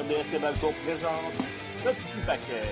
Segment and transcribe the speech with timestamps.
[0.00, 1.34] RDS et Balco présente
[1.84, 2.62] le petit paquet.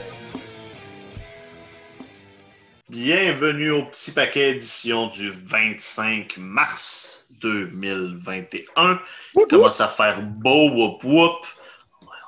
[2.88, 9.00] Bienvenue au petit paquet édition du 25 mars 2021.
[9.36, 11.46] Il commence à faire beau, whoop whoop.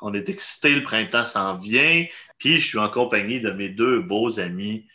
[0.03, 2.05] On est excité, le printemps s'en vient.
[2.37, 4.87] Puis je suis en compagnie de mes deux beaux amis.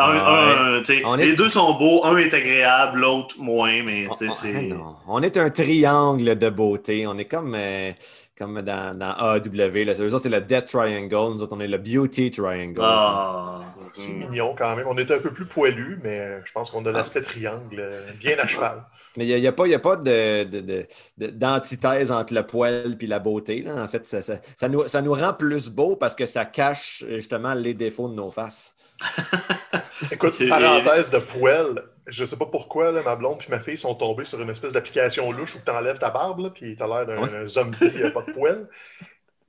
[0.00, 0.82] Un-
[1.12, 4.70] un, Les deux sont beaux, un est agréable, l'autre moins, mais sais, On- c'est.
[4.72, 4.96] ah.
[5.06, 7.06] On est un triangle de beauté.
[7.06, 7.92] On est comme, euh,
[8.38, 9.84] comme dans, dans AEW.
[9.84, 9.92] Là.
[10.00, 11.14] Eux autres, c'est le Death Triangle.
[11.34, 12.80] Nous autres, on est le Beauty Triangle.
[12.82, 13.60] Ah.
[13.92, 14.18] C'est Mm.
[14.30, 14.86] mignon quand même.
[14.88, 18.06] On est un peu plus poilu, mais euh, je pense qu'on a l'aspect triangle euh,
[18.20, 18.84] bien à cheval.
[19.16, 20.86] Mais il n'y a, pas, il y a pas de, de- de-
[21.18, 23.62] de- d'antithèse entre le poil et la beauté.
[23.62, 23.82] Là.
[23.82, 27.04] En fait, ça, ça- ça nous, ça nous rend plus beau parce que ça cache
[27.08, 28.76] justement les défauts de nos faces.
[30.12, 33.94] Écoute, parenthèse de poêle, je sais pas pourquoi là, ma blonde puis ma fille sont
[33.94, 36.86] tombées sur une espèce d'application louche où tu enlèves ta barbe, là, puis tu as
[36.86, 37.46] l'air d'un Ouais.
[37.46, 38.66] zombie, euh, pas de poêle.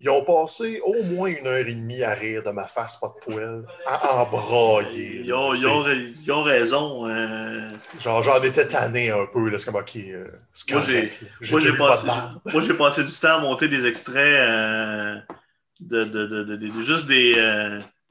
[0.03, 3.09] Ils ont passé au moins une heure et demie à rire de ma face, pas
[3.09, 5.21] de poêle, à embrailler.
[5.23, 7.07] Ils ont, ils ont- ils ont raison.
[7.07, 9.49] euh, Genre, j'en étais tanné un peu.
[9.49, 10.25] là, C'est comme, OK, euh,
[10.71, 12.07] Moi, j'ai- passé,
[12.51, 15.17] moi, j'ai passé du temps à monter des extraits euh,
[15.81, 17.35] de, de- de- juste des,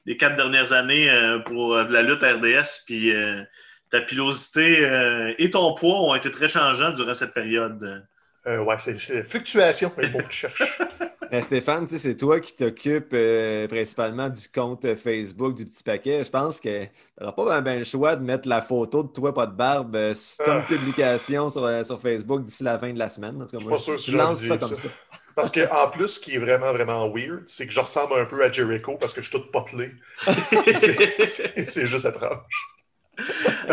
[0.05, 2.83] des quatre dernières années euh, pour euh, la lutte RDS.
[2.85, 3.43] Puis euh,
[3.89, 8.07] ta pilosité et ton poids ont été très changeants durant cette période.
[8.47, 10.79] Euh, ouais, c'est fluctuation, le mot que je cherche.
[11.33, 16.25] Euh, Stéphane, c'est toi qui t'occupes euh, principalement du compte Facebook du petit paquet.
[16.25, 16.89] Je pense que tu
[17.21, 19.95] n'auras pas ben, ben le choix de mettre la photo de toi, pas de barbe,
[19.95, 20.65] euh, sur Ah.
[20.67, 23.41] publication sur, euh, sur Facebook d'ici la fin de la semaine.
[23.41, 24.75] En tout cas, suis moi, pas sûr si je lance ça comme ça.
[24.75, 24.89] ça.
[25.35, 28.25] Parce que en plus, ce qui est vraiment, vraiment weird, c'est que je ressemble un
[28.25, 29.91] peu à Jericho parce que je suis tout potelé.
[30.27, 32.80] C'est juste étrange.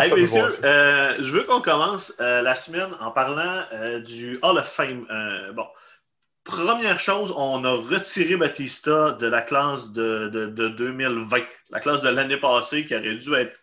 [0.04, 4.58] Hey, messieurs, euh, je veux qu'on commence euh, la semaine en parlant euh, du Hall
[4.58, 5.06] of Fame.
[5.54, 5.66] Bon,
[6.44, 11.38] première chose, on a retiré Batista de la classe de, de- de 2020,
[11.70, 13.60] la classe de l'année passée qui aurait dû être,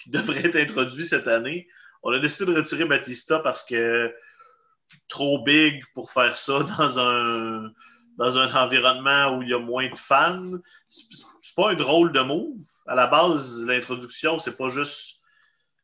[0.00, 1.68] qui devrait être introduite cette année.
[2.02, 4.12] On a décidé de retirer Batista parce que
[5.08, 7.70] trop big pour faire ça dans un,
[8.16, 10.52] dans un environnement où il y a moins de fans.
[10.88, 12.56] C'est pas un drôle de move.
[12.86, 15.17] À la base, l'introduction, c'est pas juste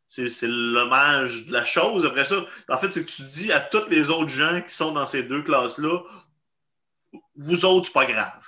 [0.06, 2.04] c'est l'hommage de la chose.
[2.06, 4.92] Après ça, en fait, c'est que tu dis à tous les autres gens qui sont
[4.92, 6.00] dans ces deux classes-là,
[7.36, 8.44] vous autres, c'est pas grave.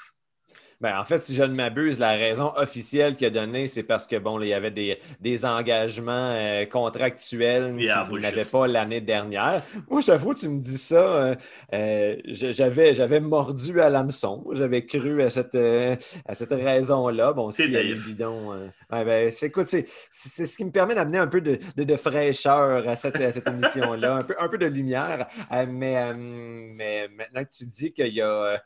[0.81, 4.07] Ben, en fait, si je ne m'abuse, la raison officielle qu'il a donnée, c'est parce
[4.07, 8.67] que bon, là, il y avait des, des engagements euh, contractuels Yeah, qu'il n'avait pas
[8.67, 9.63] l'année dernière.
[9.89, 11.35] Moi, j'avoue, tu me dis ça, euh,
[11.73, 14.45] euh, j'avais, j'avais mordu à l'hameçon.
[14.53, 17.33] J'avais cru à cette, euh, à cette raison-là.
[17.33, 18.53] Bon, C'est si elle est bidon.
[18.93, 21.97] ouais, ben, c'est, écoute, c'est, ce qui me permet d'amener un peu de, de- de
[21.97, 25.27] fraîcheur à cette, à cette émission-là, un peu, un peu de lumière.
[25.53, 28.63] Euh, mais, mais maintenant que tu dis qu'il y a.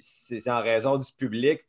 [0.00, 1.62] c'est en raison du public.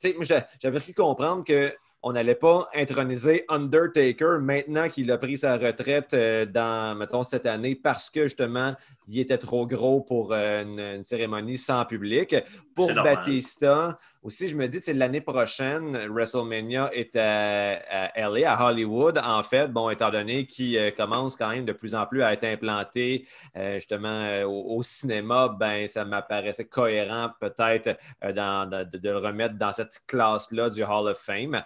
[0.62, 6.46] J'avais cru comprendre qu'on n'allait pas introniser Undertaker maintenant qu'il a pris sa retraite euh,
[6.46, 8.76] dans, mettons, cette année parce que justement,
[9.08, 12.36] il était trop gros pour euh, une, une cérémonie sans public.
[12.76, 12.96] Pour C'est.
[12.96, 17.74] Batista, aussi, je me dis, sais, l'année prochaine, WrestleMania est à,
[18.16, 21.74] à LA, à Hollywood, en fait, bon, étant donné qu'il euh, commence quand même de
[21.74, 26.66] plus en plus à être implanté euh, justement euh, au, au cinéma, ben, ça m'apparaissait
[26.66, 31.62] cohérent peut-être de, le remettre dans cette classe-là du Hall of Fame.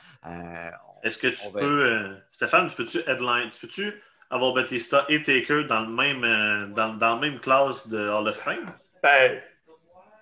[1.02, 5.81] Est-ce que tu peux, Stéphane, tu peux-tu headline, tu peux-tu avoir Batista et Taker dans
[5.81, 8.72] le même, euh, dans, dans la même classe de Hall of Fame?
[9.01, 9.41] Ben,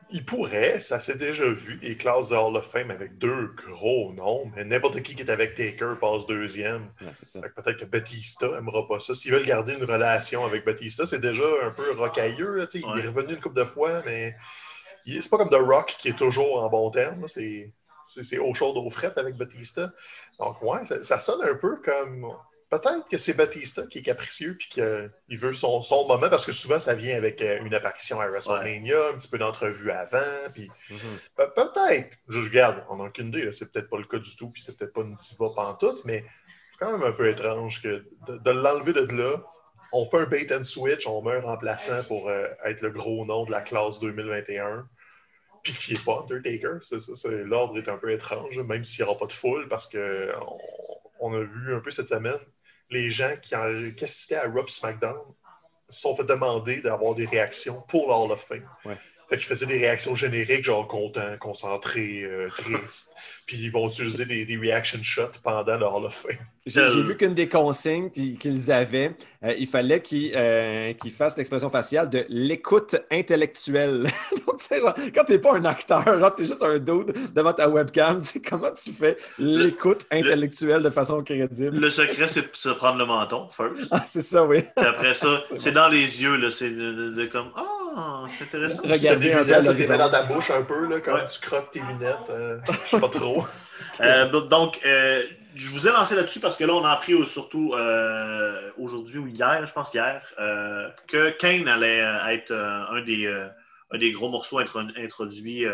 [0.09, 4.13] il pourrait, ça s'est déjà vu, des classes de Hall of Fame avec deux gros
[4.13, 6.89] noms, mais n'importe qui qui est avec Taker passe deuxième.
[7.01, 9.13] ouais, Peut-être que Batista n'aimera pas ça.
[9.13, 12.55] S'ils veulent garder une relation avec Batista, c'est déjà un peu rocailleux.
[12.55, 12.63] là.
[12.63, 12.81] Ouais.
[12.95, 14.35] Il est revenu une couple de fois, mais
[15.05, 17.27] c'est pas comme The Rock qui est toujours en bon terme.
[17.27, 17.73] C'est
[18.05, 19.91] c'est- c'est eau chaude, eau frette avec Batista.
[20.39, 22.25] Donc, ouais, ça, ça sonne un peu comme.
[22.69, 26.51] Peut-être que c'est Batista qui est capricieux puis qu'il veut son, son moment parce que
[26.51, 30.49] souvent ça vient avec euh, une apparition à WrestleMania, un petit peu d'entrevue avant.
[30.53, 30.97] Puis Mhm.
[31.37, 32.17] Pe- Peut-être.
[32.27, 33.49] Je, je garde, on n'a aucune idée.
[33.53, 36.25] C'est peut-être pas le cas du tout, puis c'est peut-être pas une diva pantoute, mais
[36.73, 39.41] c'est quand même un peu étrange que de, de l'enlever de là.
[39.93, 43.25] On fait un bait and switch, on met un remplaçant pour euh, être le gros
[43.25, 44.85] nom de la classe 2021.
[45.63, 46.79] Puis qui n'est pas Undertaker.
[46.81, 49.69] C'est ça, c'est- L'ordre est un peu étrange, même s'il n'y aura pas de foule,
[49.69, 50.57] parce que on,
[51.31, 52.37] on a vu un peu cette semaine
[52.89, 55.17] les gens qui, en- qui assistaient à Rob SmackDown
[55.89, 58.67] se sont fait demander d'avoir des réactions pour le Hall of Fame.
[58.85, 58.97] Ouais.
[59.29, 63.13] Fait qu'ils faisaient des réactions génériques, genre content, concentré, euh, triste.
[63.47, 66.37] Puis ils vont utiliser des, des reaction shots pendant le Hall of Fame.
[66.65, 71.69] J'ai vu qu'une des consignes qu'ils avaient, euh, il fallait qu'ils euh, qu'ils fassent l'expression
[71.69, 74.03] faciale de l'écoute intellectuelle.
[74.45, 77.53] Donc, tu sais, genre, quand t'es pas un acteur, genre, t'es juste un dude devant
[77.53, 81.79] ta webcam, tu sais, comment tu fais l'écoute intellectuelle de façon crédible?
[81.79, 83.87] Le secret, c'est de se prendre le menton, first.
[83.91, 84.59] Ah, c'est ça, oui.
[84.75, 86.51] Puis après ça, C'est dans les yeux, là.
[86.51, 88.81] C'est de, de- de comme Ah, c'est intéressant.
[88.81, 88.97] Regarde.
[88.99, 91.25] Si t'as des Regardez un peu dans ta bouche un peu, là, quand Ouais.
[91.27, 92.29] tu croques tes lunettes.
[92.29, 93.36] euh, je sais pas trop.
[94.01, 95.23] Euh, donc, euh,
[95.55, 99.27] je vous ai lancé là-dessus parce que là, on a appris surtout euh, aujourd'hui ou
[99.27, 100.21] hier, je pense hier,
[101.07, 105.65] que Kane allait être un, des, gros morceaux intro- introduits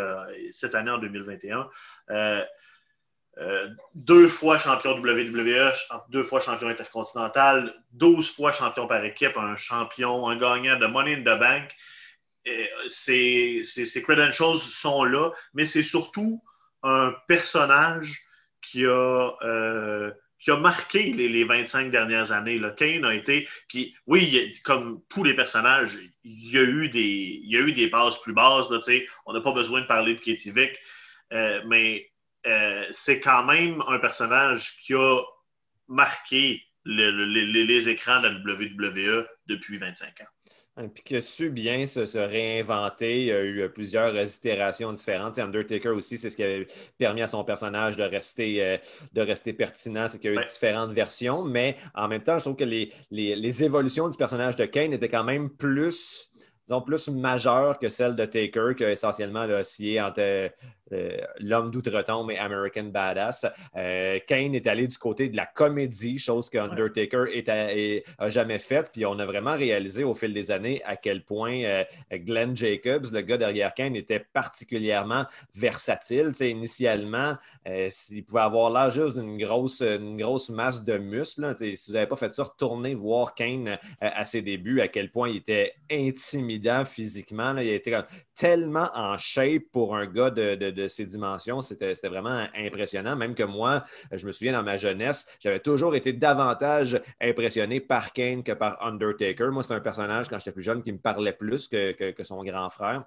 [0.51, 1.68] cette année en 2021.
[2.12, 2.44] Euh,
[3.39, 5.71] euh, deux fois champion WWE,
[6.10, 11.15] deux fois champion intercontinental, 12 fois champion par équipe, un champion, un gagnant de Money
[11.15, 11.71] in the Bank.
[12.45, 16.44] Et, Ces ces- ces credentials sont là, mais c'est surtout
[16.83, 18.21] un personnage
[18.62, 22.57] qui a, euh, qui a marqué les, les 25 dernières années.
[22.59, 22.71] Là.
[22.71, 23.47] Kane a été.
[23.69, 27.01] Qui, oui, comme tous les personnages, il y a eu des,
[27.44, 28.69] il y a eu des bases plus basses.
[28.69, 28.80] Là,
[29.25, 30.77] on n'a pas besoin de parler de Katie Vick,
[31.31, 32.12] euh, mais
[32.45, 35.21] euh, c'est quand même un personnage qui a
[35.88, 40.25] marqué le- les, les écrans de la WWE depuis 25 ans.
[40.75, 43.22] Hein, Puis qui a su bien se, se réinventer.
[43.22, 45.38] Il y a eu euh, plusieurs itérations différentes.
[45.38, 46.66] Undertaker aussi, c'est ce qui avait
[46.98, 48.78] permis à son personnage de rester, euh,
[49.14, 50.08] de rester pertinent.
[50.08, 50.44] C'est qu'il y a eu Ouais.
[50.44, 51.44] différentes versions.
[51.44, 54.94] Mais en même temps, je trouve que les, les- les évolutions du personnage de Kane
[54.94, 56.31] étaient quand même plus,
[56.68, 60.50] disons, plus majeures que celles de Taker, qui a essentiellement là, oscillé entre
[60.92, 63.45] euh, l'homme d'outre-tombe et American Badass.
[63.75, 68.04] Euh, Kane est allé du côté de la comédie, chose que Undertaker est à- est-
[68.19, 68.92] a jamais faite.
[68.94, 73.06] Puis on a vraiment réalisé au fil des années à quel point euh, Glenn Jacobs,
[73.12, 75.25] le gars derrière Kane, était particulièrement
[75.56, 76.31] versatile.
[76.42, 81.56] Initialement, il pouvait avoir l'air juste d'une grosse, une grosse masse de muscles.
[81.57, 85.30] Si vous n'avez pas fait ça, retournez voir Kane à ses débuts, à quel point
[85.30, 86.52] il était intimidant
[86.85, 87.53] physiquement.
[87.53, 87.63] là.
[87.63, 87.95] Il était
[88.35, 91.61] tellement en shape pour un gars de, de- dimensions.
[91.61, 93.15] C'était vraiment impressionnant.
[93.15, 98.13] Même que moi, je me souviens dans ma jeunesse, j'avais toujours été davantage impressionné par
[98.13, 99.50] Kane que par Undertaker.
[99.51, 102.69] Moi, c'est un personnage, quand j'étais plus jeune, qui me parlait plus que son grand
[102.69, 103.03] frère.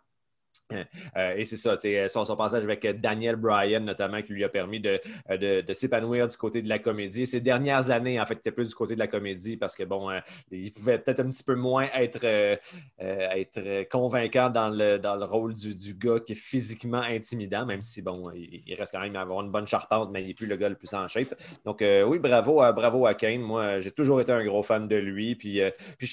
[1.16, 4.48] Euh, et c'est ça, sais, son, son passage avec Daniel Bryan, notamment, qui lui a
[4.48, 7.26] permis de, euh, de, s'épanouir du côté de la comédie.
[7.26, 10.10] Ces dernières années, en fait, était plus du côté de la comédie parce que, bon,
[10.10, 10.20] euh,
[10.50, 12.56] il pouvait peut-être un petit peu moins être, euh,
[13.00, 17.64] euh, être convaincant dans le, dans le rôle du, du gars qui est physiquement intimidant,
[17.64, 20.34] même si, bon, il, reste quand même à avoir une bonne charpente, mais il n'est
[20.34, 21.34] plus le gars le plus en shape.
[21.64, 23.40] Donc, euh, oui, bravo à, bravo à Kane.
[23.40, 25.34] Moi, j'ai toujours été un gros fan de lui.
[25.34, 26.06] Puis, euh, puis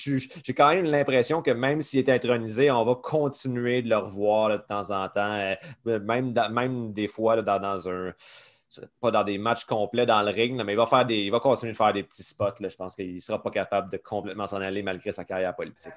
[0.43, 4.42] j'ai quand même l'impression que même s'il est intronisé, on va continuer de le revoir
[4.49, 5.33] là, de temps en temps,
[5.85, 8.13] euh, même, dans- même des fois là, dans, dans un.
[8.99, 11.39] Pas dans des matchs complets dans le ring, mais il va, faire des, il va
[11.39, 12.55] continuer de faire des petits spots.
[12.59, 12.69] là.
[12.69, 15.93] Je pense qu'il ne sera pas capable de complètement s'en aller malgré sa carrière politique.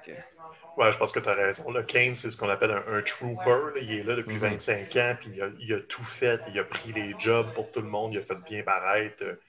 [0.77, 1.71] Ouais, je pense que tu as raison.
[1.71, 3.49] Là, Kane, c'est ce qu'on appelle un, un trooper.
[3.73, 3.81] là.
[3.81, 4.41] Il est là depuis Mhm.
[4.51, 6.39] 25 ans, puis il a, il a tout fait.
[6.53, 8.13] Il a pris les jobs pour tout le monde.
[8.13, 9.23] Il a fait bien paraître.
[9.23, 9.39] Euh,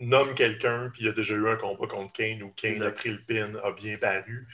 [0.00, 3.10] nomme quelqu'un, puis il a déjà eu un combat contre Kane où Kane a pris
[3.10, 4.48] le pin, a bien paru.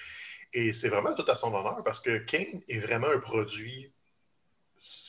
[0.54, 3.92] Et c'est vraiment tout à son honneur parce que Kane est vraiment un produit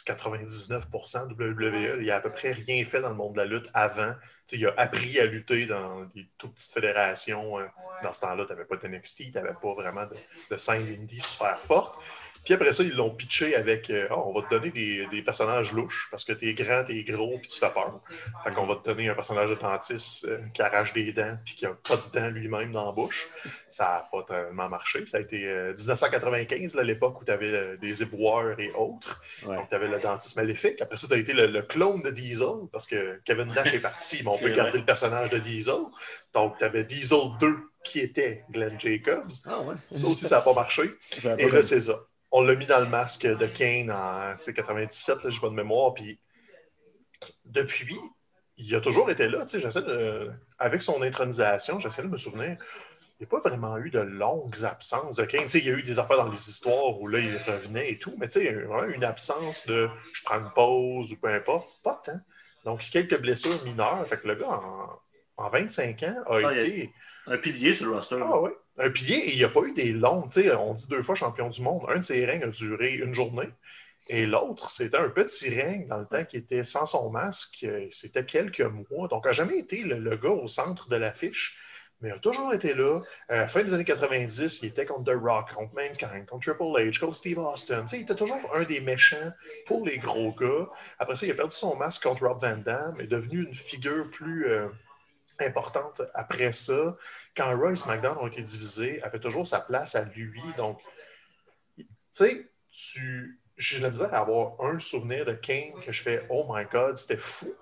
[0.08, 2.02] 99% WWE.
[2.02, 4.14] Il a à peu près rien fait dans le monde de la lutte avant.
[4.52, 7.60] Il a appris à lutter dans des toutes petites fédérations.
[7.60, 7.66] euh,
[8.02, 10.16] Dans ce temps-là, tu n'avais pas de NXT, tu n'avais pas vraiment de,
[10.50, 12.02] de scène indie super forte.
[12.46, 15.22] Puis après ça, ils l'ont pitché avec euh, Ah, on va te donner des, des
[15.22, 18.00] personnages louches parce que t'es grand, t'es gros, puis tu fais peur.
[18.44, 21.56] Fait qu'on va te donner un personnage de dentiste euh, qui arrache des dents puis
[21.56, 23.28] qui a pas de dents lui-même dans la bouche.
[23.68, 25.06] Ça n'a pas tellement marché.
[25.06, 29.22] Ça a été euh, 1995, là, l'époque où tu avais des éboueurs et autres.
[29.46, 29.56] Ouais.
[29.56, 30.82] Donc, tu avais le dentiste maléfique.
[30.82, 33.80] Après ça, tu as été le, le clone de Diesel parce que Kevin Nash est
[33.80, 34.80] parti, mais on peut garder vrai.
[34.80, 35.76] le personnage de Diesel.
[36.34, 39.32] Donc, tu avais Diesel 2 qui était Glenn Jacobs.
[39.46, 39.76] Ah ouais.
[39.90, 40.92] Ça aussi, ça n'a pas marché.
[41.38, 42.00] Et là, c'est ça.
[42.38, 45.54] On l'a mis dans le masque de Kane en c'est 97, là, je pas de
[45.54, 45.94] mémoire.
[45.94, 46.20] Puis
[47.46, 47.98] depuis,
[48.58, 49.42] il a toujours été là.
[49.46, 50.32] tu sais, J'essaie de.
[50.60, 52.58] Avec son intronisation, j'essaie de me souvenir.
[53.18, 55.48] Il n'y a pas vraiment eu de longues absences de Kane.
[55.54, 58.14] Il y a eu des affaires dans les histoires où là, il revenait et tout,
[58.18, 61.30] mais il y a eu vraiment une absence de je prends une pause ou peu
[61.30, 61.70] importe.
[61.84, 62.20] Pas tant.
[62.66, 64.06] Donc, quelques blessures mineures.
[64.06, 65.00] Fait que le gars, en,
[65.38, 66.92] en 25 ans, a Ah, a- été.
[67.28, 68.18] Un pilier sur le roster.
[68.22, 68.52] Ah ouais.
[68.78, 69.96] Un pilier, et il n'y a pas eu des
[70.32, 71.86] sais, On dit deux fois champion du monde.
[71.90, 73.50] Un de ses règnes a duré une journée.
[74.08, 77.64] Et l'autre, c'était un petit règne dans le temps qui était sans son masque.
[77.64, 79.08] euh, C'était quelques mois.
[79.08, 81.58] Donc, il n'a jamais été le, gars au centre de l'affiche.
[82.02, 83.02] mais il a toujours été là.
[83.32, 87.00] Euh, fin des années 90, il était contre The Rock, contre Mankind, contre Triple H,
[87.00, 87.82] contre Steve Austin.
[87.84, 89.32] Tu sais, il était toujours un des méchants
[89.66, 90.70] pour les gros gars.
[91.00, 94.12] Après ça, il a perdu son masque contre Rob Van Damme, est devenu une figure
[94.12, 94.68] plus euh,
[95.40, 96.96] importante après ça.
[97.36, 100.42] Quand Roy et SmackDown ont été divisés, avait toujours sa place à lui.
[100.58, 100.80] Donc,
[101.78, 103.42] tu sais, tu...
[103.58, 106.98] j'ai la misère à avoir un souvenir de Kane que je fais Oh my God,
[106.98, 107.54] c'était fou.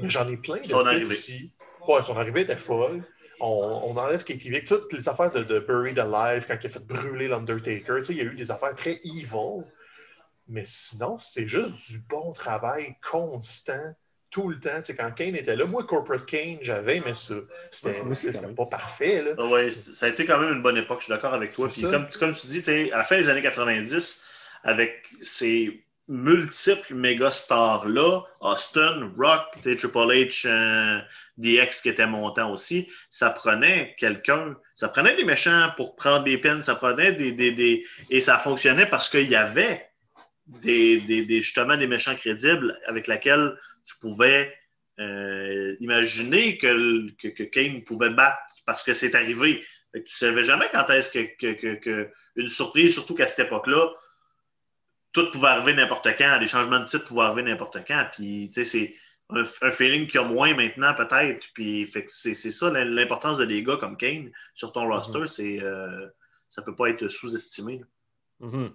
[0.00, 1.52] Mais j'en ai plein de Son petits.
[1.86, 3.02] Ouais, son arrivée était folle.
[3.40, 4.66] On, on enlève Katie Vick.
[4.66, 8.12] Toutes les affaires de, de Buried Alive, quand il a fait brûler l'Undertaker, tu sais,
[8.12, 9.64] il y a eu des affaires très evil.
[10.48, 13.94] Mais sinon, c'est juste du bon travail constant
[14.30, 14.80] tout le temps.
[14.80, 17.34] Sais, quand Kane était là, moi, Corporate Kane, j'avais aimé ça.
[17.70, 18.02] C'était
[18.46, 18.54] même.
[18.54, 19.22] pas parfait.
[19.22, 19.30] Là.
[19.38, 21.68] Ah ouais, ça a été quand même une bonne époque, je suis d'accord avec toi.
[21.70, 24.24] C'est Puis comme, comme tu dis, à la fin des années 90,
[24.64, 30.98] avec ces multiples méga stars-là, Austin, Rock, Triple H, euh,
[31.36, 36.38] DX qui était montant aussi, ça prenait quelqu'un, ça prenait des méchants pour prendre des
[36.38, 37.32] pins, ça prenait des.
[37.32, 39.86] des, des- et ça fonctionnait parce qu'il y avait
[40.46, 43.54] des, des- des- justement des méchants crédibles avec lesquels
[43.88, 44.54] tu pouvais
[45.00, 49.64] euh, imaginer que, que, que Kane pouvait battre parce que c'est arrivé.
[49.94, 53.90] Que tu ne savais jamais quand est-ce que, que- une surprise, surtout qu'à cette époque-là,
[55.12, 58.06] tout pouvait arriver n'importe quand, des changements de titre pouvaient arriver n'importe quand.
[58.12, 58.94] Puis, tu sais, c'est
[59.30, 61.46] un, un feeling qu'il y a moins maintenant, peut-être.
[61.54, 65.26] Puis, fait que c'est c'est ça l'importance de des gars comme Kane sur ton roster,
[65.26, 66.06] c'est euh,
[66.50, 67.80] ça peut pas être sous-estimé.
[68.40, 68.72] Mhm.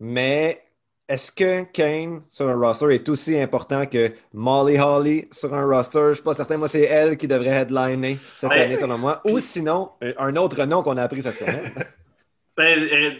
[0.00, 0.62] Mais
[1.08, 6.00] est-ce que Kane sur un roster est aussi important que Molly Holly sur un roster?
[6.00, 6.56] Je ne suis pas certain.
[6.56, 9.20] Moi, c'est elle qui devrait headliner cette année, selon moi.
[9.24, 11.72] Ou sinon, euh, un autre nom qu'on a appris cette semaine.
[12.56, 13.10] Ben, euh,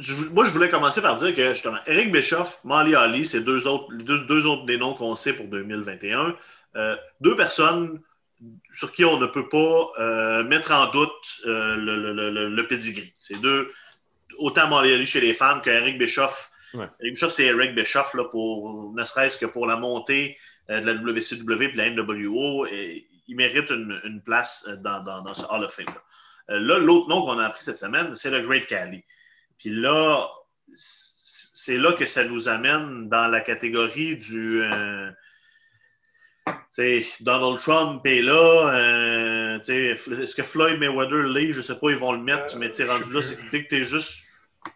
[0.00, 3.68] je- moi, je voulais commencer par dire que justement, Eric Bischoff, Molly Ali, c'est deux
[3.68, 6.34] autres, deux, deux autres des noms qu'on sait pour 2021.
[6.74, 8.00] Euh, deux personnes
[8.72, 11.12] sur qui on ne peut pas euh, mettre en doute
[11.44, 13.14] le, le, le, le- pedigree.
[13.16, 13.70] C'est deux,
[14.38, 16.50] autant Molly Ali chez les femmes qu'Eric Bischoff.
[16.74, 16.86] Ouais.
[17.00, 20.36] Bischoff, c'est Eric Bischoff, là, pour, ne serait-ce que pour la montée
[20.70, 22.66] euh, de la WCW et de la NWO.
[22.66, 25.86] Et il mérite une, une place euh, dans, dans, dans ce Hall of Fame.
[25.86, 26.00] -là.
[26.50, 29.02] Euh, là, l'autre nom qu'on a appris cette semaine, c'est le Great Cali.
[29.58, 30.28] Puis là,
[30.74, 34.62] c'est là que ça nous amène dans la catégorie du.
[34.62, 35.10] euh,
[36.46, 36.52] tu
[37.02, 38.72] sais, Donald Trump est là.
[38.74, 39.64] euh, tu
[39.96, 41.52] sais, Est-ce que Floyd Mayweather l'est?
[41.52, 43.22] Je sais pas, ils vont le mettre, Euh, mais tu sais, je rendu là, plus.
[43.22, 44.27] c'est que dès que tu es juste.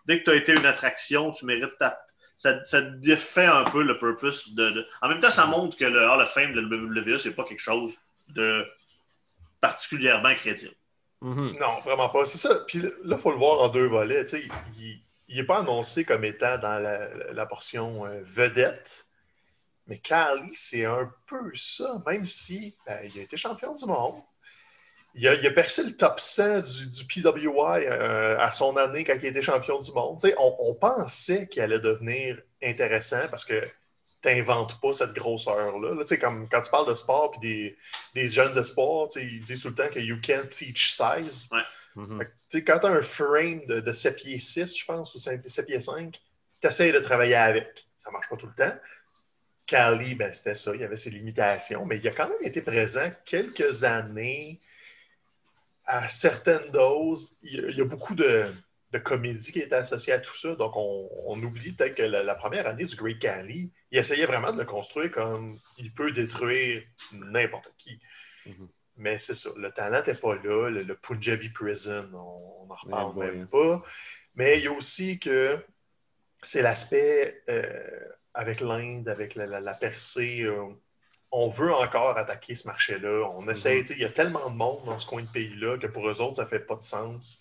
[0.07, 2.01] Dès que tu as été une attraction, tu mérites ta.
[2.37, 5.85] Ça, ça défait un peu le purpose de, de- En même temps, ça montre que
[5.85, 7.95] le Hall of Fame de la WWE, c'est pas quelque chose
[8.29, 8.67] de
[9.61, 10.75] particulièrement crédible.
[11.21, 11.57] Mhm.
[11.61, 12.25] Non, vraiment pas.
[12.25, 12.57] C'est ça.
[12.67, 14.25] Puis là, il faut le voir en deux volets.
[14.25, 14.49] Tu sais,
[15.29, 19.07] il n'est pas annoncé comme étant dans la, la portion euh, vedette.
[19.87, 24.21] Mais Carly, c'est un peu ça, même si ben, il a été champion du monde.
[25.15, 29.05] Il a, il a percé le top 100 du, du PWI euh, à son année
[29.05, 30.19] quand il était champion du monde.
[30.39, 33.63] On, on pensait qu'il allait devenir intéressant parce que
[34.23, 35.95] tu n'inventes pas cette grosseur-là.
[35.95, 37.77] Là, comme quand tu parles de sport et des,
[38.15, 41.51] des jeunes espoirs, ils disent tout le temps que you can't teach size.
[41.95, 42.21] Mhm.
[42.21, 45.19] Que, sais, quand tu as un frame de, de 7 pieds 6, je pense, ou
[45.19, 46.21] 5 7 pieds 5,
[46.61, 47.87] tu essaies de travailler avec.
[47.97, 48.75] Ça ne marche pas tout le temps.
[49.67, 52.63] Cali, ben, c'était ça, il y avait ses limitations, mais il a quand même été
[52.63, 54.61] présent quelques années
[55.85, 57.37] à certaines doses.
[57.43, 58.53] Il y a, il y a beaucoup de,
[58.93, 62.23] de comédie qui est associée à tout ça, donc on, on oublie peut-être que la,
[62.23, 66.13] la première année du Great Cali, il essayait vraiment de le construire comme il peut
[66.13, 67.99] détruire n'importe qui.
[68.47, 68.69] Mhm.
[68.99, 70.69] Mais c'est ça, le talent n'était pas là.
[70.69, 73.83] Le, le Punjabi Prison, on n'en reparle même pas.
[74.35, 75.59] Mais il y a aussi que
[76.43, 77.89] c'est l'aspect euh,
[78.35, 80.43] avec l'Inde, avec la, la- la percée.
[80.43, 80.67] euh,
[81.33, 83.29] on veut encore attaquer ce marché-là.
[83.35, 83.87] On essaie, Mhm.
[83.91, 86.35] il y a tellement de monde dans ce coin de pays-là que pour eux autres,
[86.37, 87.41] ça fait pas de sens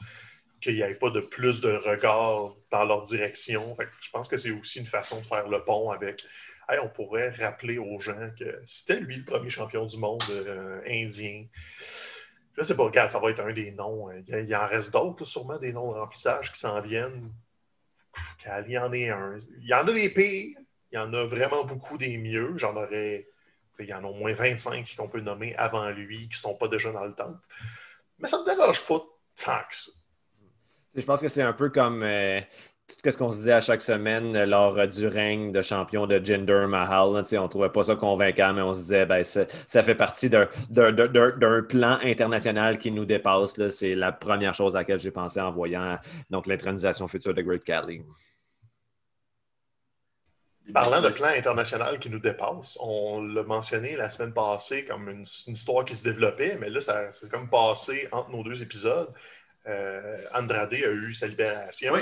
[0.62, 3.76] qu'il n'y ait pas de plus de regard dans leur direction.
[3.76, 6.24] Fait que je pense que c'est aussi une façon de faire le pont avec
[6.70, 10.80] Hey, on pourrait rappeler aux gens que c'était lui le premier champion du monde euh,
[10.88, 11.46] indien.
[12.58, 14.10] Je sais pas, regarde, ça va être un des noms.
[14.12, 17.30] Il y, a- il en reste d'autres, sûrement des noms de remplissage qui s'en viennent.
[18.66, 19.38] Il y en a un.
[19.60, 20.58] Il y en a des pires.
[20.92, 22.54] Il y en a vraiment beaucoup des mieux.
[22.58, 23.28] J'en aurais.
[23.80, 26.56] Il y en a au moins 25 qu'on peut nommer avant lui qui ne sont
[26.56, 27.40] pas déjà dans le temple.
[28.20, 29.00] Mais ça ne me dérange pas
[29.44, 29.92] tant que ça.
[30.94, 32.42] Je pense que c'est un peu comme euh,
[32.88, 36.06] tout ce qu'on se disait à chaque semaine euh, lors euh, du règne de champion
[36.06, 37.08] de Jinder Mahal.
[37.08, 39.46] on ne trouvait pas ça convaincant, mais on se disait ben, ça,
[39.84, 40.48] fait partie d'un-
[41.70, 43.56] plan international qui nous dépasse.
[43.70, 45.98] C'est la première chose à laquelle j'ai pensé en voyant
[46.30, 48.04] l'intronisation future de Great Khali.
[50.74, 55.26] Parlant de plan international qui nous dépasse, on l'a mentionné la semaine passée comme une,
[55.48, 59.10] une histoire qui se développait, mais là, ça- c'est comme passé entre nos deux épisodes.
[59.68, 61.94] Euh, Andrade a eu sa libération.
[61.94, 62.02] Oui,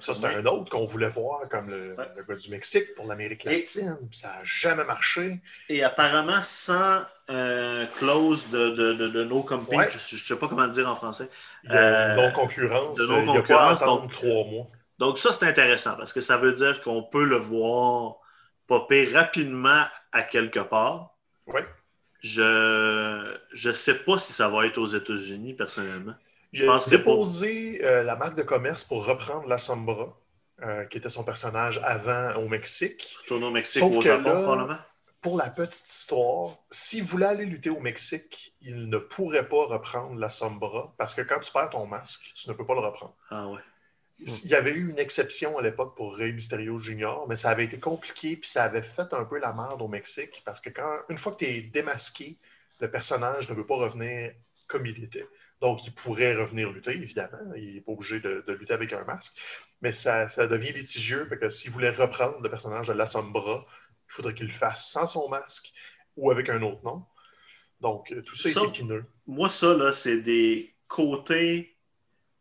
[0.00, 2.04] Ça, c'est un autre qu'on voulait voir comme le, Ouais.
[2.16, 3.96] le gars du Mexique pour l'Amérique latine.
[4.10, 5.38] puis Ça n'a jamais marché.
[5.68, 9.88] Et apparemment, sans euh, clause de, de, de, de no compete, Ouais.
[9.90, 11.28] je ne sais pas comment le dire en français.
[11.64, 12.96] Il y a Euh, non-concurrence.
[12.98, 14.66] de euh, Il n'y a pas à non-concurrence, attendre donc- trois mois.
[14.98, 18.16] Donc, ça, c'est intéressant parce que ça veut dire qu'on peut le voir
[18.66, 21.14] popper rapidement à quelque part.
[21.46, 21.64] Ouais.
[22.20, 26.14] Je ne sais pas si ça va être aux États-Unis, personnellement.
[26.52, 30.18] Il Je a penserais déposé euh, la marque de commerce pour reprendre la Sombra,
[30.62, 33.16] euh, qui était son personnage avant au Mexique.
[33.22, 34.78] Retourner au Mexique Sauf ou au Japon, là- probablement.
[35.20, 40.18] Pour la petite histoire, s'il voulait aller lutter au Mexique, il ne pourrait pas reprendre
[40.18, 43.14] la Sombra parce que quand tu perds ton masque, tu ne peux pas le reprendre.
[43.30, 43.60] Ah ouais.
[44.20, 47.64] Il y avait eu une exception à l'époque pour Rey Mysterio Jr., mais ça avait
[47.64, 51.02] été compliqué puis ça avait fait un peu la merde au Mexique parce que quand
[51.08, 52.36] une fois que tu es démasqué,
[52.80, 54.32] le personnage ne veut pas revenir
[54.66, 55.26] comme il était.
[55.60, 57.38] Donc, il pourrait revenir lutter, évidemment.
[57.56, 59.40] Il n'est pas obligé de, de lutter avec un masque.
[59.82, 61.26] Mais ça, ça devient litigieux.
[61.28, 63.64] Fait que s'il voulait reprendre le personnage de La Sombra,
[64.08, 65.72] il faudrait qu'il le fasse sans son masque
[66.16, 67.04] ou avec un autre nom.
[67.80, 69.04] Donc, tout ça, Ça- est épineux.
[69.26, 71.76] Moi, ça, là, c'est des côtés.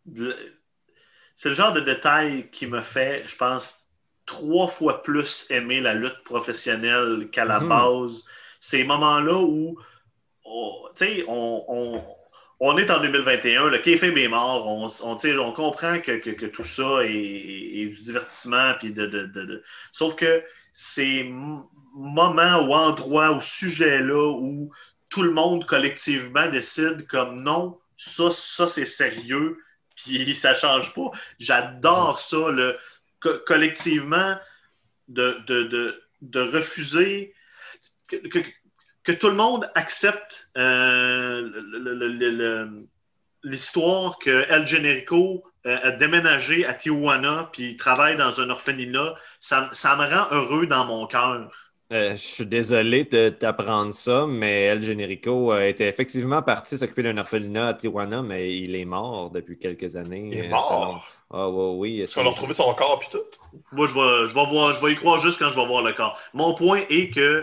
[0.06, 0.57] de-
[1.38, 3.88] C'est le genre de détail qui me fait, je pense,
[4.26, 7.68] trois fois plus aimer la lutte professionnelle qu'à la Mhm.
[7.70, 8.26] base.
[8.60, 9.78] Ces moments-là où,
[10.96, 12.04] tu sais, on, on-
[12.60, 16.46] on est en 2021, le kayfabe est mort, on, on, on comprend que, que- que
[16.48, 21.24] tout ça est, est du divertissement, puis de, de- de- de- sauf que ces
[21.94, 24.72] moments ou endroits ou sujets-là où
[25.10, 29.58] tout le monde collectivement décide comme non, ça, ça c'est sérieux,
[29.98, 31.12] puis ça change pas.
[31.40, 32.78] J'adore ça, le,
[33.20, 34.38] co- collectivement,
[35.10, 37.34] de, de, de, de refuser
[38.08, 38.40] que, que-
[39.04, 41.50] que tout le monde accepte euh,
[43.44, 49.16] l'histoire que El Generico euh, a déménagé à Tijuana puis il travaille dans un orphelinat.
[49.40, 51.50] Ça, ça me rend heureux dans mon cœur.
[51.94, 57.02] Euh, je suis désolé de t'apprendre ça, mais El Generico euh, était effectivement parti s'occuper
[57.04, 60.30] d'un orphelinat à Tijuana, mais il est mort depuis quelques années.
[60.34, 60.68] Il est euh, mort?
[60.70, 62.02] selon- Ah ouais, oui.
[62.02, 63.24] Est-ce qu'on a retrouvé son corps puis tout?
[63.72, 65.82] Moi, je vais, je vais, voir, je vais y croire juste quand je vais voir
[65.82, 66.20] le corps.
[66.34, 67.42] Mon point est que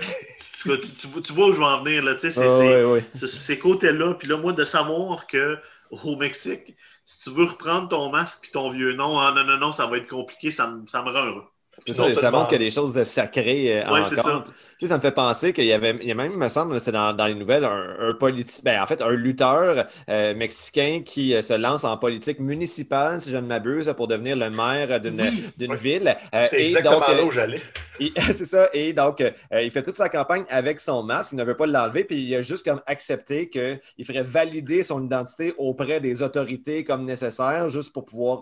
[0.63, 2.03] tu, tu- tu vois- où je vais en venir.
[2.03, 3.05] Là, tu sais, c'est, Ah, c'est- ouais, ouais.
[3.15, 4.15] ce- ces côtés-là.
[4.15, 5.59] Puis là, moi, de savoir que
[5.91, 9.57] au Mexique, si tu veux reprendre ton masque et ton vieux nom, ah non, non,
[9.59, 11.45] non, ça va être compliqué, ça ça me rend heureux.
[11.87, 14.45] C'est ça, ça montre qu'il y a des choses de sacré euh, Ouais, c'est encore.
[14.81, 14.87] ça.
[14.87, 16.93] Ça me fait penser qu'il y avait, il y a même, il me semble, c'était
[16.93, 21.35] dans, dans les nouvelles, un, un politi- ben, en fait, un lutteur euh, mexicain qui
[21.35, 25.21] euh, se lance en politique municipale, si je ne m'abuse, pour devenir le maire d'une
[25.23, 25.79] Oui, d'une oui.
[25.79, 26.17] ville.
[26.35, 27.63] Euh, C'est exactement donc, là où j'allais.
[28.17, 28.69] c'est ça.
[28.75, 31.33] Et donc, il fait toute sa campagne avec son masque.
[31.33, 32.05] Il ne veut pas l'enlever.
[32.05, 37.05] Puis il a juste comme accepté qu'il ferait valider son identité auprès des autorités comme
[37.05, 38.41] nécessaire, juste pour pouvoir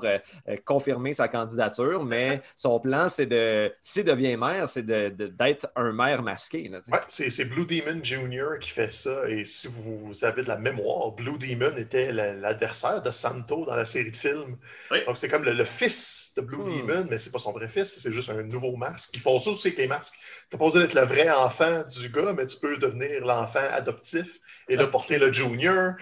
[0.65, 2.05] confirmer sa candidature.
[2.05, 6.69] Mais son plan, c'est de, s'il devient maire, c'est de- de- d'être un maire masqué.
[6.69, 6.81] là.
[6.91, 8.59] Ouais, c'est c'est Blue Demon Jr.
[8.61, 9.29] qui fait ça.
[9.29, 13.77] Et si vous avez de la mémoire, Blue Demon était la- l'adversaire de Santo dans
[13.77, 14.57] la série de films.
[14.91, 15.05] Oui.
[15.07, 16.87] Donc c'est comme le, le fils de Blue Hmm.
[16.87, 19.11] Demon, mais c'est pas son vrai fils, c'est juste un nouveau masque.
[19.15, 20.15] Ils font ça aussi avec les masques.
[20.51, 24.39] T'as pas besoin d'être le vrai enfant du gars, mais tu peux devenir l'enfant adoptif
[24.69, 25.95] et là porter le junior.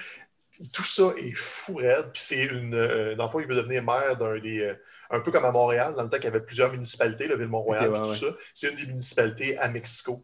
[0.73, 2.11] Tout ça est fou raide.
[2.13, 2.75] Puis c'est une.
[2.75, 4.61] Euh, dans le fond, il veut devenir maire d'un des.
[4.61, 4.75] euh,
[5.11, 7.89] un peu comme à Montréal, dans le temps qu'il y avait plusieurs municipalités, le Ville-Mont-Royal,
[7.89, 8.31] Ok, ouais, puis tout ouais.
[8.33, 8.37] ça.
[8.55, 10.23] C'est une des municipalités à Mexico.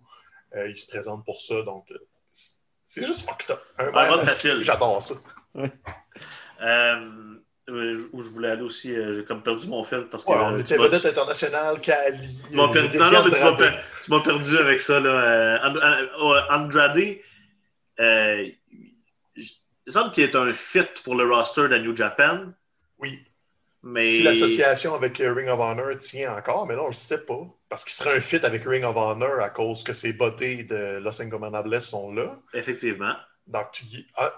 [0.55, 1.87] Euh, il se présente pour ça, donc
[2.31, 3.61] c'est- juste fucked up.
[3.79, 4.59] Un maire facile.
[4.63, 5.15] J'adore ça.
[7.69, 10.31] Où je voulais aller aussi, j'ai comme perdu mon fil parce que.
[10.31, 12.39] Ouais, on tu était vedette internationale, Cali.
[12.49, 12.97] Tu m'as perdu.
[12.97, 13.31] Non, non, mais
[14.05, 15.01] tu m'as, perdu avec ça.
[15.01, 15.61] Là.
[15.67, 17.17] And- Andrade,
[17.99, 18.49] euh,
[19.87, 22.47] il semble qu'il est un fit pour le roster de New Japan,
[22.99, 23.25] Oui.
[23.83, 24.07] mais.
[24.07, 27.41] Si l'association avec euh, Ring of Honor tient encore, mais là, on le sait pas.
[27.69, 30.99] Parce qu'il serait un fit avec Ring of Honor à cause que ces bottés de
[30.99, 32.39] Los Ingobernables sont là.
[32.55, 33.15] Effectivement.
[33.47, 34.33] Donc, tu dis, ah,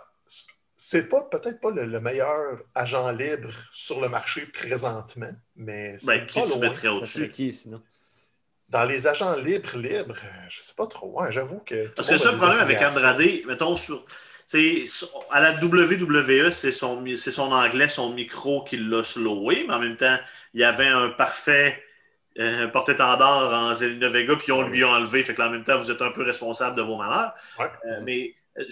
[0.76, 6.06] c'est pas peut-être pas le, le meilleur agent libre sur le marché présentement, mais c'est
[6.06, 7.30] Ben, qui pas tu mettrais au-dessus?
[7.30, 7.82] qui sinon?
[8.68, 10.14] Dans les agents libres, libres,
[10.50, 11.18] je sais pas trop.
[11.20, 11.88] Ouais, J'avoue que.
[11.88, 12.82] Parce le que ça, le problème avec.
[12.82, 14.04] Andrade, mettons, sur-
[15.30, 20.16] à la WWE, c'est son, anglais, son micro qui l'a slowé, mais en même temps,
[20.54, 21.82] il y avait un parfait
[22.38, 25.22] euh, porte-étendard en Zelina Vega, puis on lui a enlevé.
[25.22, 27.34] Fait que là, en même temps, vous êtes un peu responsable de vos malheurs.
[27.58, 27.66] Ouais.
[27.86, 28.64] Euh, mais euh,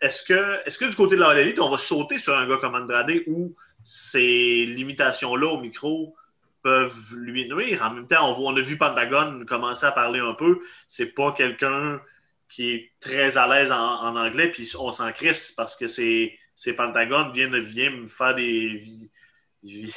[0.00, 2.58] est-ce que, est-ce que du côté de la Elite, on va sauter sur un gars
[2.58, 6.14] comme Andrade où ces limitations-là au micro
[6.62, 7.82] peuvent lui nuire?
[7.82, 10.60] En même temps, on, on a vu Pentagon commencer à parler un peu.
[10.86, 12.00] C'est pas quelqu'un
[12.48, 16.38] qui est très à l'aise en, en anglais, puis on s'en crisse parce que c'est
[16.54, 18.82] c'est Pentagon vient, vient me faire des.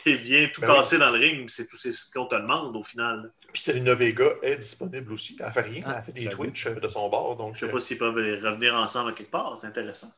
[0.06, 0.78] Vient, tout Ben oui.
[0.78, 3.34] casser dans le ring, c'est tout ce qu'on te demande au final.
[3.52, 5.36] Puis Selena Vega est disponible aussi.
[5.44, 6.30] Elle fait rien, Ah, elle fait des.
[6.30, 7.36] Twitch euh, de son bord.
[7.36, 10.10] Donc, Je sais euh, pas s'ils peuvent revenir ensemble à quelque part, c'est intéressant.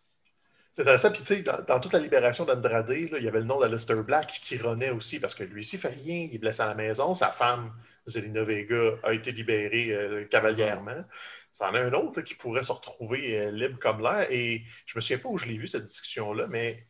[0.72, 1.12] C'est intéressant.
[1.12, 4.04] Puis, tu sais, dans, dans toute la libération d'Andrade, il y avait le nom d'Alistair
[4.04, 6.28] Black qui renaît aussi parce que lui aussi fait rien.
[6.30, 7.16] Il est blessé à la maison.
[7.16, 7.74] Sa femme,
[8.06, 11.04] Zelina Vega, a été libérée euh, cavalièrement.
[11.52, 14.28] Ça en a un autre là, qui pourrait se retrouver euh, libre comme l'air.
[14.32, 16.86] Et je me souviens pas où je l'ai vu, cette discussion-là, mais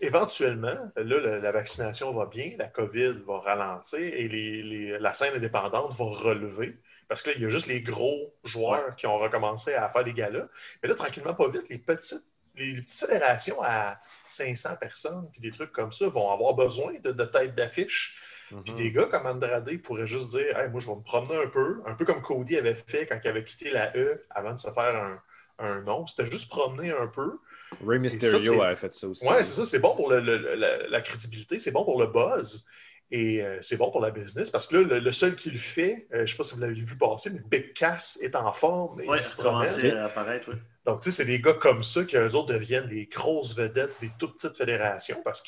[0.00, 5.14] éventuellement, là, la, la vaccination va bien, la COVID va ralentir et les- les- la
[5.14, 6.78] scène indépendante va relever.
[7.08, 10.04] Parce que là, il y a juste les gros joueurs qui ont recommencé à faire
[10.04, 10.48] des galas.
[10.82, 15.40] Mais là, tranquillement, pas vite, les petites, les, les petites fédérations à 500 personnes, puis
[15.40, 18.18] des trucs comme ça, vont avoir besoin de, de têtes d'affiche.
[18.48, 18.76] Puis Mhm.
[18.76, 21.82] des gars comme Andrade pourraient juste dire Hey, Moi, je vais me promener un peu,
[21.86, 24.70] un peu comme Cody avait fait quand il avait quitté la E avant de se
[24.70, 25.20] faire un,
[25.58, 26.06] un nom.
[26.06, 27.38] C'était juste promener un peu.
[27.86, 29.26] Rey Mysterio c'est- a fait ça aussi.
[29.26, 32.06] Ouais, c'est ça, c'est bon pour le- le- la, la crédibilité, c'est bon pour le
[32.06, 32.64] buzz.
[33.12, 35.58] Et euh, c'est bon pour la business parce que là, le, le seul qui le
[35.58, 38.34] fait, euh, je ne sais pas si vous l'avez vu passer, mais Big Cass est
[38.34, 39.96] en forme et Ouais, il se ça promène.
[39.96, 40.56] à apparaître, oui.
[40.84, 43.92] Donc, tu sais, c'est des gars comme ça qui, eux autres, deviennent les grosses vedettes
[44.00, 45.40] des toutes petites fédérations parce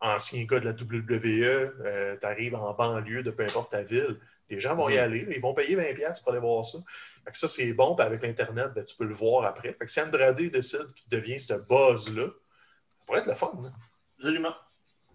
[0.00, 4.58] qu'anciens gars de la WWE, tu arrives en banlieue de peu importe ta ville, les
[4.58, 4.98] gens vont y Mhm.
[5.00, 6.78] aller, ils vont payer 20$ pour aller voir ça.
[7.24, 9.72] Fait que ça, c'est bon, puis avec l'Internet, ben, tu peux le voir après.
[9.74, 13.52] Fait que si Andrade décide qu'il devient ce buzz-là, ça pourrait être le fun.
[13.64, 13.72] hein.
[14.18, 14.54] Absolument.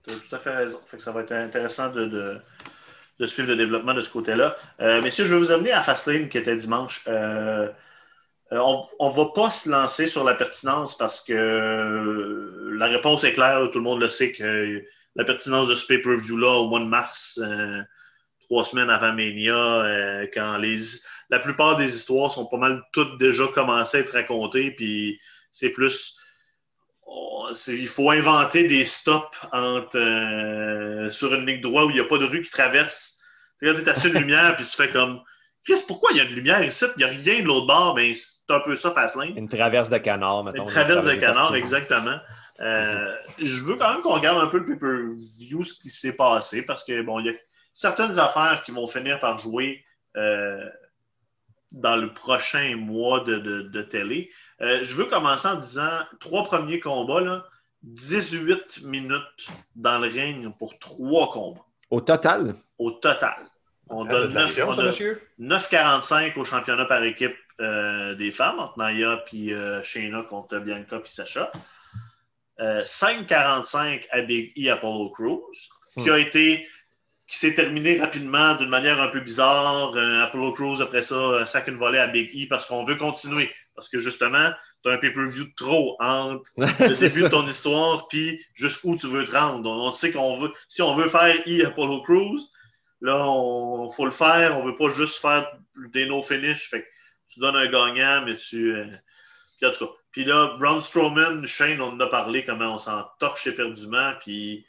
[0.08, 0.80] Tu as tout à fait raison.
[0.86, 2.40] Fait que ça va être intéressant de, de-
[3.20, 4.56] de suivre le développement de ce côté-là.
[4.82, 7.04] Euh, messieurs, je vais vous amener à Fastlane qui était dimanche.
[7.08, 7.72] Euh, euh,
[8.52, 13.34] on ne va pas se lancer sur la pertinence parce que euh, la réponse est
[13.34, 13.70] claire.
[13.72, 14.84] tout le monde le sait que
[15.16, 17.82] la pertinence de ce pay-per-view-là au mois de mars, euh,
[18.42, 20.60] trois semaines avant Mania, euh, quand
[21.30, 25.20] la plupart des histoires sont pas mal toutes déjà commencées à être racontées, puis
[25.52, 26.20] c'est plus
[27.68, 32.18] il faut inventer des stops euh, sur une ligne droite où il n'y a pas
[32.18, 33.20] de rue qui traverse.
[33.60, 35.22] Tu es assis une lumière, puis tu fais comme
[35.66, 36.86] Chris, pourquoi il y a de lumière ici?
[36.98, 39.36] Il n'y a rien de l'autre bord, mais c'est un peu ça, Fastlane.
[39.36, 40.64] Une traverse de canard, mettons.
[40.64, 42.18] Une traverse de canard, exactement.
[42.62, 46.62] Euh, Je veux quand même qu'on regarde un peu le pay-per-view, ce qui s'est passé,
[46.62, 47.34] parce que bon, il y a
[47.74, 49.84] certaines affaires qui vont finir par jouer
[50.16, 50.70] euh,
[51.72, 54.30] dans le prochain mois de, de- de télé.
[54.62, 57.44] Euh, je veux commencer en disant trois premiers combats, là,
[57.84, 63.36] 18 minutes dans le ring pour trois combats Au total, au total.
[63.90, 65.22] On donne de 9, l'action, on ça, a monsieur?
[65.40, 70.98] 9,45 au championnat par équipe euh, des femmes, entre Naya et euh, Shayna contre Bianca
[70.98, 71.52] et Sacha.
[72.60, 75.52] Euh, 5,45 à Big E Apollo Crews,
[75.98, 76.68] qui a été
[77.28, 79.94] qui s'est terminé rapidement d'une manière un peu bizarre.
[79.96, 82.96] Euh, Apollo Crews, après ça, euh, sac une volée à Big E parce qu'on veut
[82.96, 83.52] continuer.
[83.74, 84.52] Parce que justement,
[84.84, 87.24] tu as un pay-per-view de trop entre le début ça.
[87.24, 89.70] de ton histoire puis jusqu'où tu veux te rendre.
[89.70, 92.40] On, on sait qu'on veut, si on veut faire E Apollo Crews,
[93.02, 94.58] là, on faut le faire.
[94.60, 95.52] On veut pas juste faire
[95.94, 96.70] des no-finish.
[96.70, 96.88] Fait que
[97.34, 98.76] tu donnes un gagnant, mais tu.
[98.76, 98.86] euh,
[99.60, 99.92] Puis en tout cas.
[100.12, 104.14] Puis là, Braun Strowman, Shane, on en a parlé comment on s'en torche éperdument.
[104.22, 104.66] Puis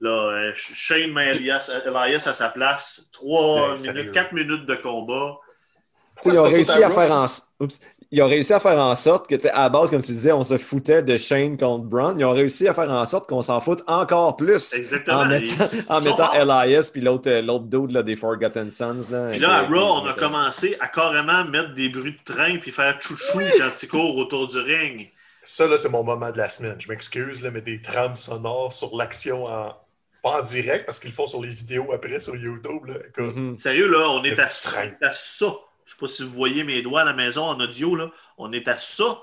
[0.00, 3.08] là, euh, Shane met Elias, Elias à sa place.
[3.12, 5.38] 3 Ben, minutes, 4 minutes de combat.
[6.24, 7.24] Ils ont réussi à à faire en...
[7.60, 7.80] Oups.
[8.14, 10.42] Ils ont réussi à faire en sorte que, à la base, comme tu disais, on
[10.42, 12.14] se foutait de Shane contre Braun.
[12.18, 15.20] Ils ont réussi à faire en sorte qu'on s'en foute encore plus Exactement.
[15.20, 16.32] en mettant, en mettant.
[16.34, 19.06] Elias puis l'autre euh, dude là, des Forgotten Sons.
[19.10, 22.58] Là, Puis là, à Raw, on a commencé à carrément mettre des bruits de train
[22.58, 25.08] puis faire chouchou quand ils courent autour du ring.
[25.42, 26.76] Ça, là, c'est mon moment de la semaine.
[26.78, 29.74] Je m'excuse, là, mais des trames sonores sur l'action en.
[30.22, 32.84] Pas en direct, parce qu'ils le font sur les vidéos après sur YouTube.
[32.86, 32.94] Là.
[33.18, 33.58] Mhm.
[33.58, 34.82] Sérieux, là, on est à ça.
[36.02, 38.10] Pas si vous voyez mes doigts à la maison en audio, là.
[38.38, 39.22] On est à ça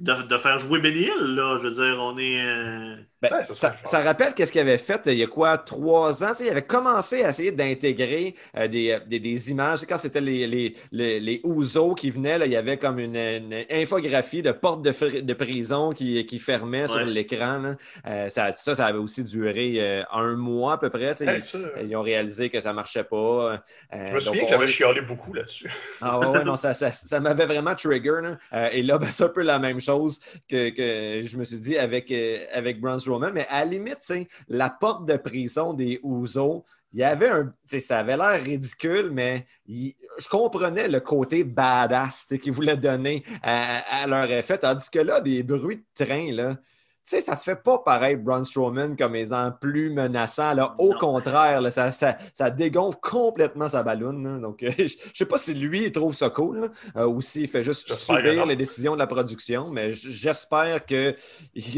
[0.00, 1.58] de, de faire jouer Benny Hill, là.
[1.62, 2.42] Je veux dire, on est.
[2.44, 2.96] euh,
[3.30, 3.42] Ben, Ouais,
[3.84, 6.32] ça rappelle qu'est-ce qu'il avait fait euh, il y a quoi, trois ans?
[6.40, 9.80] Il avait commencé à essayer d'intégrer euh, des, euh, des- des images.
[9.88, 13.16] Quand c'était les, les, les, les Ouzo qui venaient, là, il y avait comme une,
[13.16, 17.74] une infographie de porte de, prison qui, qui fermait sur l'écran.
[18.06, 21.14] Euh, ça, ça, ça avait aussi duré euh, un mois à peu près.
[21.20, 23.62] ils, ils ont réalisé que ça ne marchait pas.
[23.92, 25.70] Je me donc, souviens on que j'avais est- chialé beaucoup là-dessus.
[26.00, 26.72] ah ouais, non, ça,
[27.20, 28.20] m'avait vraiment trigger.
[28.22, 28.72] là.
[28.72, 31.76] Et là, ben, c'est un peu la même chose que, que je me suis dit
[31.78, 32.12] avec,
[32.52, 32.80] avec
[33.18, 34.12] Mais à la limite,
[34.48, 37.52] la porte de prison des Ouzo, il y avait un.
[37.64, 44.06] Ça avait l'air ridicule, mais je comprenais le côté badass qu'ils voulaient donner à, à
[44.06, 44.58] leur effet.
[44.58, 46.56] Tandis que là, des bruits de train, là.
[47.04, 50.54] Sais, ça fait pas pareil Braun Strowman comme étant plus menaçant.
[50.54, 50.74] Là.
[50.78, 50.98] Au Non.
[50.98, 54.40] contraire, là, ça, ça, ça dégonfle complètement sa balloune.
[54.40, 57.62] Donc, euh, je sais pas si lui, il trouve ça cool euh, ou s'il fait
[57.62, 61.14] juste subir les décisions de la production, mais j'espère qu'il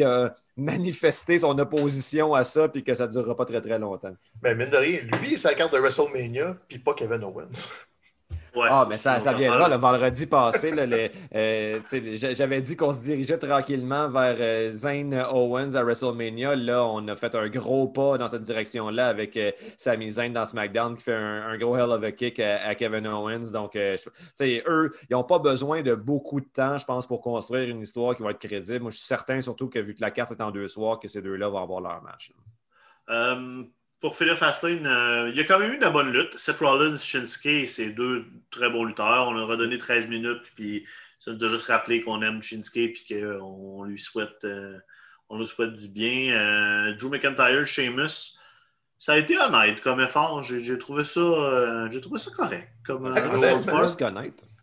[0.04, 4.14] a manifesté son opposition à ça puis que ça ne durera pas très très longtemps.
[4.42, 7.68] Mais mine de rien, lui, c'est la carte de WrestleMania, puis pas Kevin Owens.
[8.56, 8.68] Ouais.
[8.70, 10.72] Ah, mais ça, ça viendra le vendredi passé.
[11.34, 11.80] euh,
[12.32, 16.56] J'avais dit qu'on se dirigeait tranquillement vers euh, Zayn Owens à WrestleMania.
[16.56, 20.46] Là, on a fait un gros pas dans cette direction-là avec euh, Sami Zayn dans
[20.46, 23.52] SmackDown qui fait un, un gros hell of a kick à, à Kevin Owens.
[23.52, 23.96] Donc, euh,
[24.40, 28.16] eux, ils n'ont pas besoin de beaucoup de temps, je pense, pour construire une histoire
[28.16, 28.80] qui va être crédible.
[28.80, 31.08] Moi, je suis certain, surtout que vu que la carte est en deux soirs, que
[31.08, 32.32] ces deux-là vont avoir leur match.
[34.00, 36.38] Pour finir Fastlane, euh, il y a quand même eu de la bonne lutte.
[36.38, 39.28] Seth Rollins, Shinsuke, c'est deux très bons lutteurs.
[39.28, 40.84] On leur a donné 13 minutes, puis
[41.18, 44.78] ça nous a juste rappelé qu'on aime Shinsuke et qu'on lui souhaite, euh,
[45.28, 46.32] on lui souhaite du bien.
[46.32, 48.38] Euh, Drew McIntyre, Sheamus,
[48.98, 50.42] ça a été honnête comme effort.
[50.42, 52.68] J'ai j'ai trouvé ça, euh, j'ai trouvé ça correct.
[52.84, 53.12] Comme.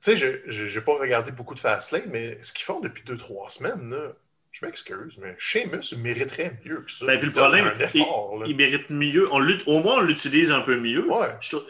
[0.01, 3.17] Tu sais, je n'ai pas regardé beaucoup de Fastlane, mais ce qu'ils font depuis deux,
[3.17, 4.13] trois semaines, là,
[4.53, 7.07] je m'excuse, mais Sheamus mériterait mieux que ça.
[7.07, 8.45] Ben, puis le problème, un effort, là.
[8.47, 9.27] il mérite mieux.
[9.33, 11.05] On au moins, on l'utilise un peu mieux.
[11.11, 11.35] Ouais.
[11.41, 11.67] Je trouve-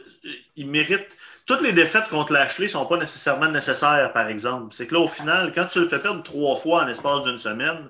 [0.58, 1.17] il mérite.
[1.46, 4.74] Toutes les défaites contre Lashley ne sont pas nécessairement nécessaires, par exemple.
[4.74, 7.38] C'est que là, au final, quand tu le fais perdre trois fois en l'espace d'une
[7.38, 7.89] semaine,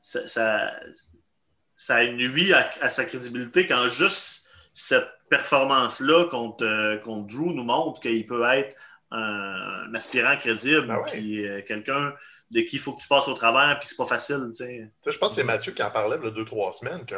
[0.00, 0.72] ça, ça,
[1.76, 7.64] ça nuit à, à sa crédibilité quand juste cette performance-là contre, euh, contre Drew nous
[7.64, 8.76] montre qu'il peut être
[9.10, 11.10] un, aspirant crédible, Ben ouais.
[11.10, 12.14] puis euh, quelqu'un
[12.50, 14.52] de qui il faut que tu passes au travers, puis c'est pas facile.
[14.58, 17.14] je pense que c'est Mathieu qui en parlait il y a deux, trois semaines, que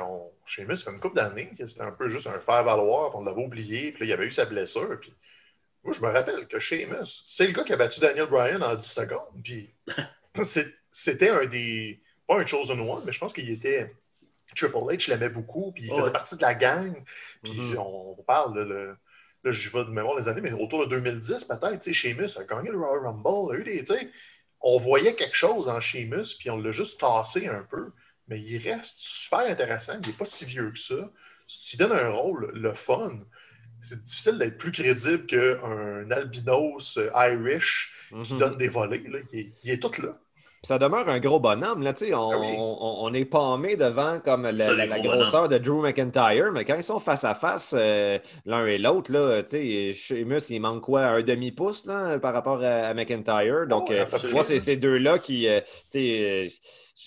[0.46, 3.24] Sheamus, ça fait une couple d'années, que c'était un peu juste un faire-valoir, puis on
[3.24, 4.98] l'avait oublié, puis là, il avait eu sa blessure.
[5.00, 5.12] Puis
[5.84, 8.74] moi, je me rappelle que Sheamus, c'est le gars qui a battu Daniel Bryan en
[8.74, 9.42] 10 secondes.
[9.44, 9.74] Puis
[10.92, 12.00] c'était un des.
[12.26, 13.94] Pas un Chosen One, mais je pense qu'il était.
[14.56, 16.10] Triple H l'aimait beaucoup, puis il faisait Ouais.
[16.10, 16.94] partie de la gang.
[17.42, 17.78] Puis Mhm.
[17.78, 18.96] on, on parle, le,
[19.44, 22.38] là, je vais de mémoire les années, mais autour de 2010, peut-être, tu sais, Sheamus
[22.38, 24.10] a gagné le Royal Rumble, a eu des, tu sais,
[24.60, 27.92] on voyait quelque chose en Sheamus, puis on l'a juste tassé un peu,
[28.26, 31.10] mais il reste super intéressant, il n'est pas si vieux que ça.
[31.46, 33.12] Si tu donnes un rôle, le fun,
[33.80, 38.38] c'est difficile d'être plus crédible qu'un albinos euh, Irish qui Mhm.
[38.38, 38.98] donne des volets.
[39.06, 39.18] là.
[39.32, 40.18] Il, est, il est tout là.
[40.62, 41.82] Ça demeure un gros bonhomme.
[41.82, 42.48] Là, tu sais, on, Ah oui.
[42.58, 45.80] on, on est pammé devant comme la, Ça, la- les la gros grosseur de Drew
[45.82, 49.92] McIntyre, mais quand ils sont face à face euh, l'un et l'autre, là, tu sais,
[49.94, 51.02] Sheamus, il manque quoi?
[51.06, 53.66] Un demi-pouce là, par rapport à, à McIntyre?
[53.68, 56.48] Donc, Oh, euh, moi, c'est ces deux-là qui, euh, tu sais, euh,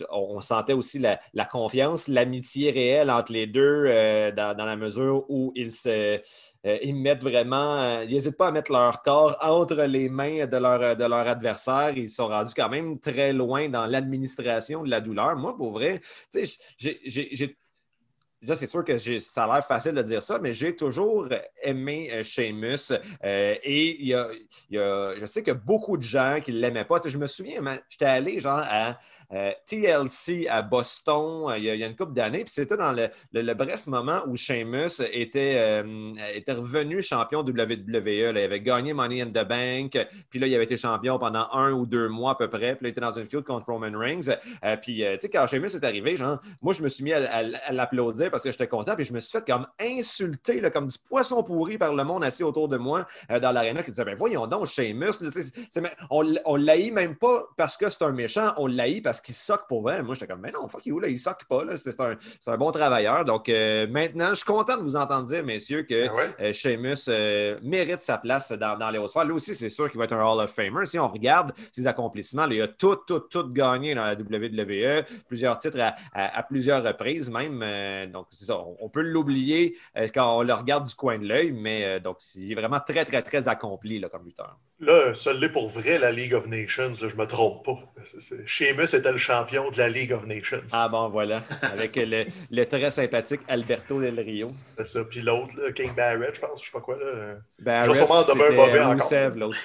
[0.10, 5.52] on sentait aussi la, confiance, l'amitié réelle entre les deux euh, dans, la mesure où
[5.56, 6.20] ils se.
[6.66, 10.58] euh, mettent vraiment, euh, ils n'hésitent pas à mettre leur corps entre les mains de
[10.58, 11.98] leur, adversaire.
[11.98, 15.36] Ils sont rendus quand même très loin dans l'administration de la douleur.
[15.36, 16.02] Moi, pour vrai,
[16.78, 17.00] j'ai-
[18.56, 21.28] c'est sûr que ça a l'air facile de dire ça, mais j'ai toujours
[21.62, 22.92] aimé euh, Sheamus.
[23.24, 24.16] euh, et y
[24.72, 27.00] y a- je sais que beaucoup de gens qui ne l'aimaient pas.
[27.06, 28.98] Je me souviens, j'étais allé genre à
[29.34, 33.54] euh, TLC à Boston euh, il y a, une couple d'années, puis c'était dans le,
[33.54, 38.32] bref moment où Sheamus était, euh, était revenu champion WWE.
[38.32, 39.98] Il avait gagné Money in the Bank,
[40.30, 42.84] puis là, il avait été champion pendant un ou deux mois à peu près, puis
[42.84, 44.36] là, il était dans une feud contre Roman Reigns.
[44.82, 48.32] Puis, tu sais, quand Sheamus est arrivé, genre, moi, je me suis mis à, l'applaudir
[48.32, 51.44] parce que j'étais content, puis je me suis fait comme insulter, là, comme du poisson
[51.44, 54.66] pourri par le monde assis autour de moi dans l'aréna qui disait, ben voyons donc,
[54.66, 55.12] Sheamus,
[56.10, 59.68] on, on l'haït même pas parce que c'est un méchant, on l'haït parce qu'il soque
[59.68, 60.02] pour vrai.
[60.04, 62.52] Moi, j'étais comme, mais non, fuck you, là, il soque pas, là, c'est un, c'est
[62.52, 63.26] un bon travailleur.
[63.26, 66.30] Donc, euh, maintenant, je suis content de vous entendre dire, messieurs, que Ah ouais?
[66.42, 69.00] euh, Sheamus euh, mérite sa place dans, dans les.
[69.26, 70.86] Lui aussi, c'est sûr qu'il va être un Hall of Famer.
[70.86, 75.04] Si on regarde ses accomplissements, là, il a tout, tout, tout gagné dans la WWE,
[75.28, 78.12] plusieurs titres à, à- à plusieurs reprises même.
[78.12, 78.58] Donc, c'est ça.
[78.60, 79.78] On, on peut l'oublier
[80.14, 83.22] quand on le regarde du coin de l'œil, mais donc, il est vraiment très, très,
[83.22, 84.58] très accompli là, comme lutteur.
[84.82, 87.80] Là, seul l'est pour vrai, la League of Nations, là, je me trompe pas.
[88.48, 90.64] Sheamus était le champion de la League of Nations.
[90.74, 91.44] Ah bon, voilà.
[91.62, 94.52] Avec le, le très sympathique Alberto Del Rio.
[94.78, 95.04] C'est ça.
[95.06, 96.98] Puis l'autre, King Barrett, je pense, je sais pas quoi.
[96.98, 97.36] Là.
[97.60, 99.36] Ben, Je vais sûrement demeurer mauvais encore.
[99.36, 99.58] L'autre.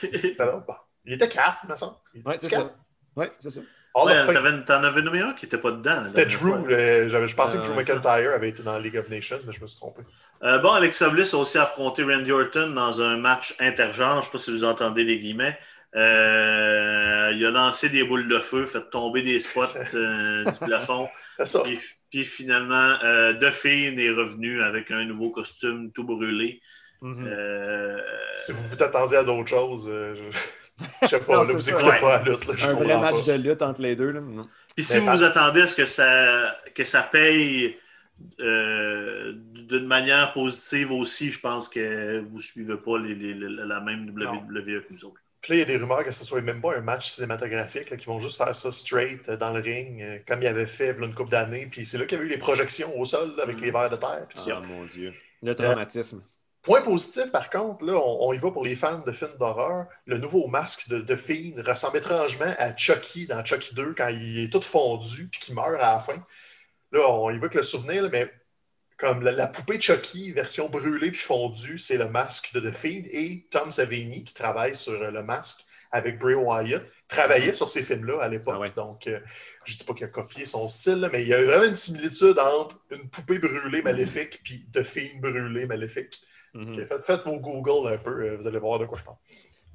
[1.06, 1.96] Il était 4, me semble.
[2.14, 2.74] Oui, c'est ça.
[3.16, 3.60] Oui, c'est ça.
[3.98, 4.34] Hall Ouais, of Fame.
[4.34, 6.04] t'avais- T'en avais nommé un qui n'était pas dedans.
[6.04, 6.68] C'était Drew.
[6.68, 7.94] je pensais Ah, que Drew ouais, ça.
[7.94, 10.02] McIntyre avait été dans la League of Nations, mais je me suis trompé.
[10.42, 14.14] Euh, bon, Alexa Bliss a aussi affronté Randy Orton dans un match intergenre.
[14.14, 15.58] Je ne sais pas si vous entendez les guillemets.
[15.94, 19.62] Euh, il a lancé des boules de feu, fait tomber des spots
[19.94, 21.08] euh, du plafond.
[21.44, 21.60] Ça.
[21.60, 21.80] Puis,
[22.10, 22.96] puis finalement,
[23.52, 26.60] Fiend est revenu avec un nouveau costume tout brûlé.
[27.02, 27.26] Mhm.
[27.28, 27.98] Euh,
[28.32, 30.38] Si vous vous attendiez à d'autres choses, je-
[31.02, 32.00] Je sais pas, Non, là, vous écoutez Ouais.
[32.00, 32.46] pas la lutte.
[32.46, 33.32] Là, je Un vrai match pas.
[33.32, 34.10] de lutte entre les deux.
[34.10, 34.20] Là.
[34.20, 34.48] Non.
[34.74, 37.76] Puis si vous vous attendez à ce que ça, que ça paye
[38.40, 43.48] euh, d'une manière positive aussi, je pense que vous ne suivez pas les- les- les-
[43.66, 45.20] la même WWE que nous autres.
[45.42, 47.90] Puis là, il y a des rumeurs que ce soit même pas un match cinématographique,
[47.90, 50.66] là, qu'ils vont juste faire ça straight euh, dans le ring, euh, comme il avait
[50.66, 51.68] fait il y a une couple d'années.
[51.70, 53.90] Puis c'est là qu'il y avait eu les projections au sol là, avec les vers
[53.90, 54.24] de terre.
[54.28, 54.38] puis.
[54.50, 55.12] Ah, mon Dieu.
[55.42, 56.22] Le traumatisme.
[56.66, 59.86] Point positif, par contre, là, on, on y va pour les fans de films d'horreur.
[60.04, 64.40] Le nouveau masque de, de Fiend ressemble étrangement à Chucky dans Chucky 2 quand il
[64.40, 66.20] est tout fondu puis qu'il meurt à la fin.
[66.90, 68.28] Là, on y va avec le souvenir, là, mais
[68.96, 73.02] comme la, la poupée Chucky, version brûlée puis fondue, c'est le masque de The Fiend.
[73.12, 77.84] Et Tom Savini, qui travaille sur euh, le masque avec Bray Wyatt, travaillait sur ces
[77.84, 78.54] films-là à l'époque.
[78.56, 78.70] Ah ouais.
[78.74, 79.20] Donc, euh,
[79.62, 81.74] je dis pas qu'il a copié son style, là, mais il y a vraiment une
[81.74, 86.26] similitude entre une poupée brûlée maléfique puis The Fiend brûlé maléfique.
[86.56, 86.84] Mhm.
[86.86, 89.16] Faites, faites vos Google un peu, euh, vous allez voir de quoi je parle.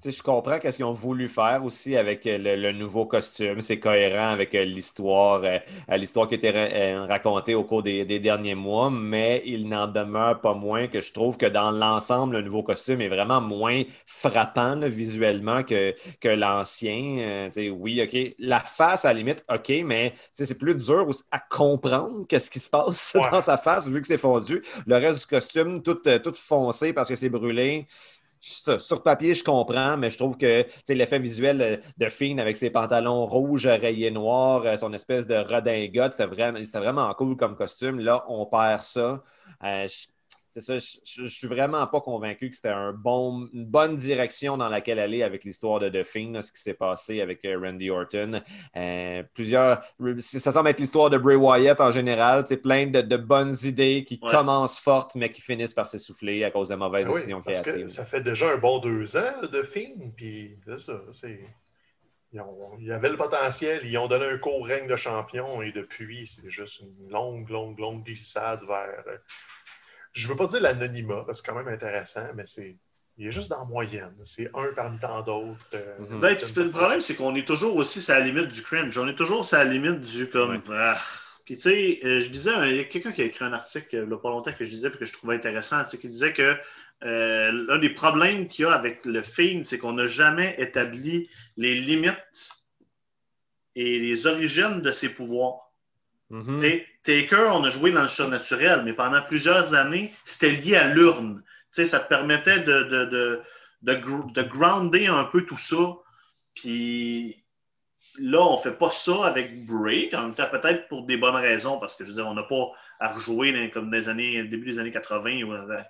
[0.03, 3.61] Je comprends qu'est-ce qu'ils ont voulu faire aussi avec euh, le, le nouveau costume.
[3.61, 5.59] C'est cohérent avec euh, l'histoire, euh,
[5.95, 10.41] l'histoire qui ra- euh, racontée au cours des, des derniers mois, mais il n'en demeure
[10.41, 14.73] pas moins que je trouve que dans l'ensemble, le nouveau costume est vraiment moins frappant
[14.73, 17.17] là, visuellement que, que l'ancien.
[17.19, 18.33] Euh, tu sais, oui, OK.
[18.39, 22.71] La face, à la limite, OK, mais c'est plus dur à comprendre qu'est-ce qui se
[22.71, 23.29] passe Ouais.
[23.31, 24.63] dans sa face vu que c'est fondu.
[24.87, 27.85] Le reste du costume, tout, tout foncé parce que c'est brûlé.
[28.41, 33.27] Sur papier, je comprends, mais je trouve que l'effet visuel de Fiend avec ses pantalons
[33.27, 37.99] rouges rayés noirs, euh, son espèce de redingote, c'est vraiment, vraiment cool comme costume.
[37.99, 39.21] Là, on perd ça.
[39.63, 39.87] Euh,
[40.51, 44.57] c'est ça, je, je suis vraiment pas convaincu que c'était un bon, une bonne direction
[44.57, 47.57] dans laquelle aller avec l'histoire de The Fiend, là, ce qui s'est passé avec euh,
[47.59, 48.41] Randy Orton.
[48.75, 49.81] Euh, plusieurs,
[50.19, 54.03] ça semble être l'histoire de Bray Wyatt en général, c'est plein de, de bonnes idées
[54.05, 54.29] qui Ouais.
[54.29, 57.61] commencent fortes, mais qui finissent par s'essouffler à cause de mauvaises Ah oui, décisions parce
[57.61, 57.87] que créatives.
[57.87, 59.61] ça fait déjà un bon deux ans de
[60.15, 61.39] puis c'est ça, c'est...
[62.33, 65.71] Ils, ont- ils avaient le potentiel, ils ont donné un court règne de champion, et
[65.71, 69.03] depuis, c'est juste une longue, longue, longue glissade vers...
[70.13, 72.77] Je veux pas dire l'anonymat, parce que c'est quand même intéressant, mais c'est...
[73.17, 74.15] Il est juste dans la moyenne.
[74.23, 75.67] C'est un parmi tant d'autres.
[75.73, 76.21] euh, Mhm.
[76.21, 78.97] Ben, puis le problème, c'est qu'on est toujours aussi sur la limite du cringe.
[78.97, 80.55] On est toujours sur la limite du comme.
[80.55, 80.61] Ouais.
[80.71, 80.99] Ah.
[81.45, 83.87] Puis tu sais, euh, je disais, il y a quelqu'un qui a écrit un article
[83.93, 85.97] il n'y a pas longtemps que je disais et que je trouvais intéressant, tu sais,
[85.97, 86.55] qui disait que
[87.03, 91.29] euh, l'un des problèmes qu'il y a avec le Fiend, c'est qu'on n'a jamais établi
[91.57, 92.51] les limites
[93.75, 95.70] et les origines de ses pouvoirs.
[96.31, 96.61] Mhm.
[96.61, 100.93] Sais, Taker, on a joué dans le surnaturel, mais pendant plusieurs années, c'était lié à
[100.93, 101.43] l'urne.
[101.71, 103.41] Ça permettait de, de, de,
[103.81, 105.97] de, gr- de grounder un peu tout ça.
[106.55, 107.43] Puis
[108.19, 111.79] là, on fait pas ça avec Bray, en même temps, peut-être pour des bonnes raisons,
[111.79, 114.91] parce que je veux on n'a pas à rejouer comme des années, début des années
[114.91, 115.81] 80 ou, euh,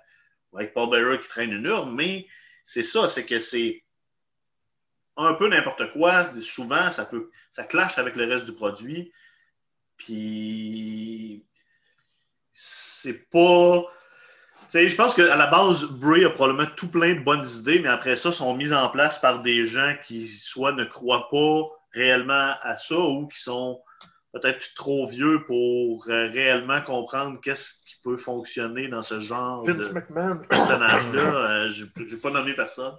[0.52, 2.26] ou avec Paul Bearer qui traîne une urne, mais
[2.64, 3.82] c'est ça, c'est que c'est
[5.16, 6.32] un peu n'importe quoi.
[6.40, 9.12] Souvent, ça peut ça clash avec le reste du produit.
[10.04, 11.44] Puis
[12.52, 13.84] c'est pas.
[14.72, 18.16] Je pense qu'à la base, Bray a probablement tout plein de bonnes idées, mais après
[18.16, 22.76] ça, sont mises en place par des gens qui soit ne croient pas réellement à
[22.78, 23.80] ça ou qui sont
[24.32, 29.90] peut-être trop vieux pour euh, réellement comprendre qu'est-ce qui peut fonctionner dans ce genre Vince
[29.90, 30.38] de McMahon.
[30.48, 31.20] personnage-là.
[31.20, 32.94] Euh, je n'ai pas nommé personne.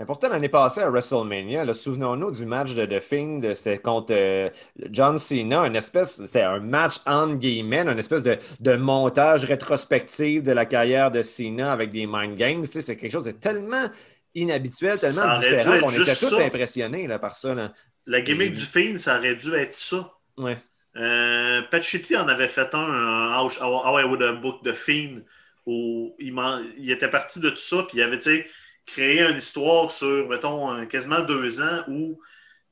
[0.00, 4.50] Mais pourtant, l'année passée à WrestleMania, souvenons-nous du match de The Fiend, c'était contre euh,
[4.90, 10.42] John Cena, une espèce, c'était un match entre guillemets, une espèce de, de montage rétrospectif
[10.42, 12.64] de la carrière de Cena avec des mind games.
[12.64, 13.88] C'est quelque chose de tellement
[14.34, 16.44] inhabituel, tellement Ça différent qu'on était tous ça.
[16.44, 17.54] impressionnés là, par ça.
[17.54, 17.72] là.
[18.06, 20.10] La gimmick du film, ça aurait dû être ça.
[20.36, 20.58] Ouais.
[20.96, 25.20] Euh, en avait fait un, un How, How- I Would Have Booked the Fiend,
[25.66, 28.46] où il était parti de tout ça, puis il avait tu sais,
[28.86, 32.20] créé une histoire sur, mettons, quasiment deux ans, où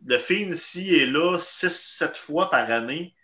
[0.05, 3.15] le Fiend, s'il est là six, sept fois par année,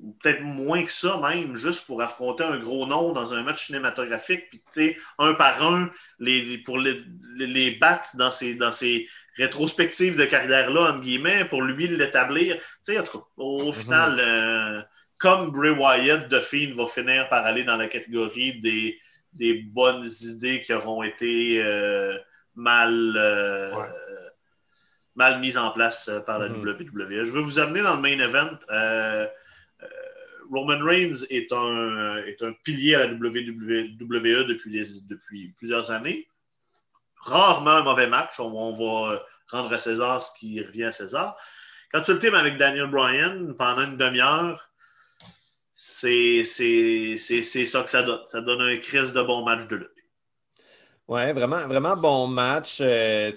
[0.00, 3.66] ou peut-être moins que ça même, juste pour affronter un gros nom dans un match
[3.66, 5.88] cinématographique, puis tu sais, un par un,
[6.18, 7.04] les, pour les,
[7.36, 12.56] les, battre dans ces, dans ces rétrospectives de carrière-là, entre guillemets, pour lui l'établir.
[12.56, 14.82] Tu sais, en tout cas, au final, euh,
[15.18, 18.98] comme Bray Wyatt, The Fiend va finir par aller dans la catégorie des,
[19.34, 22.16] des bonnes idées qui auront été euh,
[22.54, 23.88] mal, euh, Ouais.
[25.16, 26.62] mal mises en place euh, par la Mhm.
[26.62, 27.24] WWE.
[27.24, 28.58] Je vais vous amener dans le main event.
[28.70, 29.26] Euh,
[29.82, 29.86] euh,
[30.52, 36.28] Roman Reigns est un, est un pilier à la WWE depuis, les- depuis plusieurs années.
[37.18, 38.38] Rarement un mauvais match.
[38.38, 41.36] On, on va rendre à César ce qui revient à César.
[41.92, 44.68] Quand tu le teams avec Daniel Bryan pendant une demi-heure,
[45.74, 48.20] c'est ça que ça donne.
[48.26, 49.90] Ça donne un crise de bon match de lutte.
[51.06, 52.78] Ouais, vraiment, vraiment bon match.
[52.80, 53.32] Euh,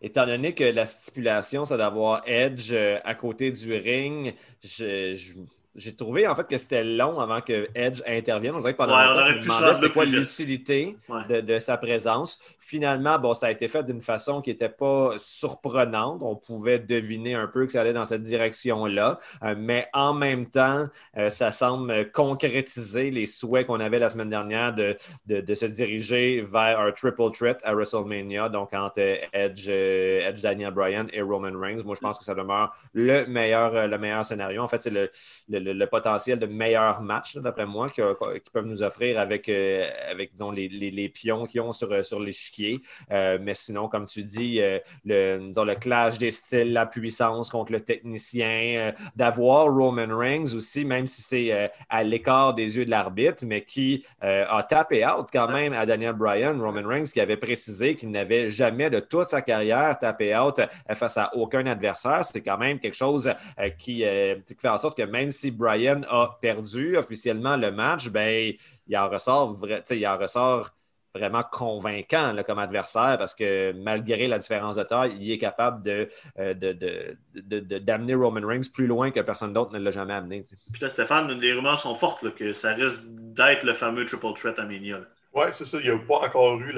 [0.00, 5.34] étant donné que la stipulation, c'est d'avoir Edge euh, à côté du ring, je
[5.74, 8.54] j'ai trouvé en fait que c'était long avant que Edge intervienne.
[8.54, 11.22] On dirait que pendant Ouais, on aurait pu se c'était quoi l'utilité Ouais.
[11.28, 12.38] de, de sa présence.
[12.58, 16.22] Finalement, bon, ça a été fait d'une façon qui n'était pas surprenante.
[16.22, 19.18] On pouvait deviner un peu que ça allait dans cette direction-là.
[19.42, 24.30] Euh, mais en même temps, euh, ça semble concrétiser les souhaits qu'on avait la semaine
[24.30, 24.96] dernière de,
[25.26, 29.00] de, de se diriger vers un triple threat à WrestleMania, donc entre
[29.32, 31.82] Edge, euh, Edge Daniel Bryan et Roman Reigns.
[31.84, 34.62] Moi, je pense que ça demeure le meilleur, le meilleur scénario.
[34.62, 35.10] En fait, c'est le,
[35.48, 38.04] le, le- le potentiel de meilleur match, là, d'après moi, qu'ils
[38.52, 42.20] peuvent nous offrir avec, euh, avec disons, les, les, les pions qu'ils ont sur, sur
[42.20, 42.80] l'échiquier.
[43.10, 47.50] Euh, mais sinon, comme tu dis, euh, le, disons, le clash des styles, la puissance
[47.50, 52.90] contre le technicien, d'avoir Roman Reigns aussi, même si c'est à l'écart des yeux de
[52.90, 57.36] l'arbitre, mais qui a tapé out quand même à Daniel Bryan, Roman Reigns, qui avait
[57.36, 60.60] précisé qu'il n'avait jamais de toute sa carrière tapé out
[60.94, 62.24] face à aucun adversaire.
[62.24, 63.32] C'est quand même quelque chose
[63.78, 64.04] qui,
[64.46, 68.52] qui fait en sorte que même si Bryan a perdu officiellement le match, ben,
[68.86, 69.58] il en ressort,
[69.90, 70.70] il en ressort
[71.14, 75.82] vraiment convaincant là, comme adversaire parce que malgré la différence de taille, il est capable
[75.82, 79.78] de, euh, de- de- de- de- d'amener Roman Reigns plus loin que personne d'autre ne
[79.78, 80.42] l'a jamais amené.
[80.72, 84.32] Puis là, Stéphane, les rumeurs sont fortes là, que ça risque d'être le fameux triple
[84.34, 85.00] threat à Mania.
[85.34, 85.78] Oui, c'est ça.
[85.82, 86.72] Il n'y a pas encore eu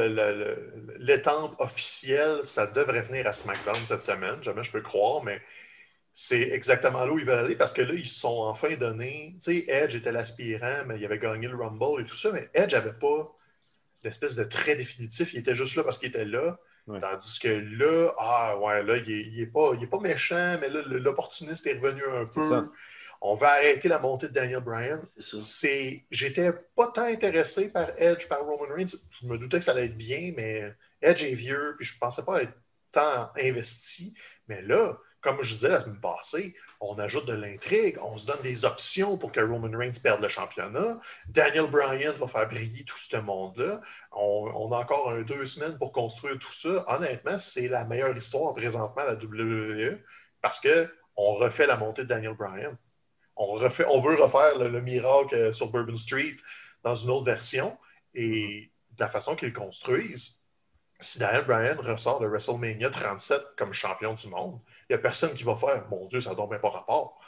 [0.98, 2.40] l'étampe officielle.
[2.42, 4.42] Ça devrait venir à SmackDown cette semaine.
[4.42, 5.40] Jamais je peux croire, mais
[6.16, 9.34] c'est exactement là où ils veulent aller parce que là, ils se sont enfin donnés.
[9.42, 12.48] Tu sais, Edge était l'aspirant, mais il avait gagné le Rumble et tout ça, mais
[12.54, 13.36] Edge n'avait pas
[14.04, 15.34] l'espèce de trait définitif.
[15.34, 16.56] Il était juste là parce qu'il était là.
[16.86, 17.00] Ouais.
[17.00, 20.56] Tandis que là, ah ouais, là, il n'est il est pas, il est pas méchant,
[20.60, 22.60] mais là, l'opportuniste est revenu un ça.
[22.60, 22.70] peu.
[23.20, 28.28] On va arrêter la montée de Daniel Bryan c'est j'étais pas tant intéressé par Edge
[28.28, 31.74] par Roman Reigns je me doutais que ça allait être bien mais Edge est vieux
[31.78, 32.52] puis je pensais pas être
[32.92, 34.14] tant investi
[34.46, 38.42] mais là comme je disais la semaine passée on ajoute de l'intrigue on se donne
[38.42, 41.00] des options pour que Roman Reigns perde le championnat.
[41.26, 43.80] Daniel Bryan va faire briller tout ce monde là
[44.12, 46.84] on, a encore deux semaines pour construire tout ça.
[46.86, 49.98] Honnêtement c'est la meilleure histoire présentement à la WWE
[50.40, 52.76] parce que on refait la montée de Daniel Bryan.
[53.36, 56.36] On, veut refaire le, le miracle sur Bourbon Street
[56.84, 57.76] dans une autre version.
[58.14, 60.38] Et de la façon qu'ils construisent,
[61.04, 65.34] si Daniel Bryan ressort de WrestleMania 37 comme champion du monde, il n'y a personne
[65.34, 67.20] qui va faire Mon Dieu, ça même pas rapport.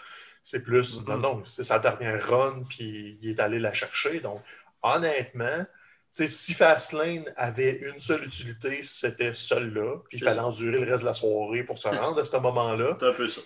[0.42, 4.20] C'est plus, non, non, c'est sa dernière run, puis il est allé la chercher.
[4.20, 4.40] Donc,
[4.82, 5.66] honnêtement,
[6.08, 10.46] si Fastlane avait une seule utilité, c'était celle-là, puis il fallait ça.
[10.46, 12.96] endurer le reste de la soirée pour se rendre à ce moment-là.
[12.98, 13.40] C'est un peu ça.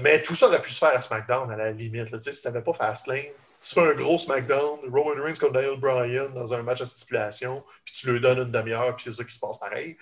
[0.00, 2.10] Mais tout ça aurait pu se faire à SmackDown à la limite.
[2.10, 2.18] là.
[2.20, 3.26] Si tu n'avais pas Fastlane,
[3.66, 7.64] tu fais un gros SmackDown, Roman Reigns contre Daniel Bryan dans un match à stipulation,
[7.84, 9.96] puis tu lui donnes une demi-heure, puis c'est ça qui se passe pareil.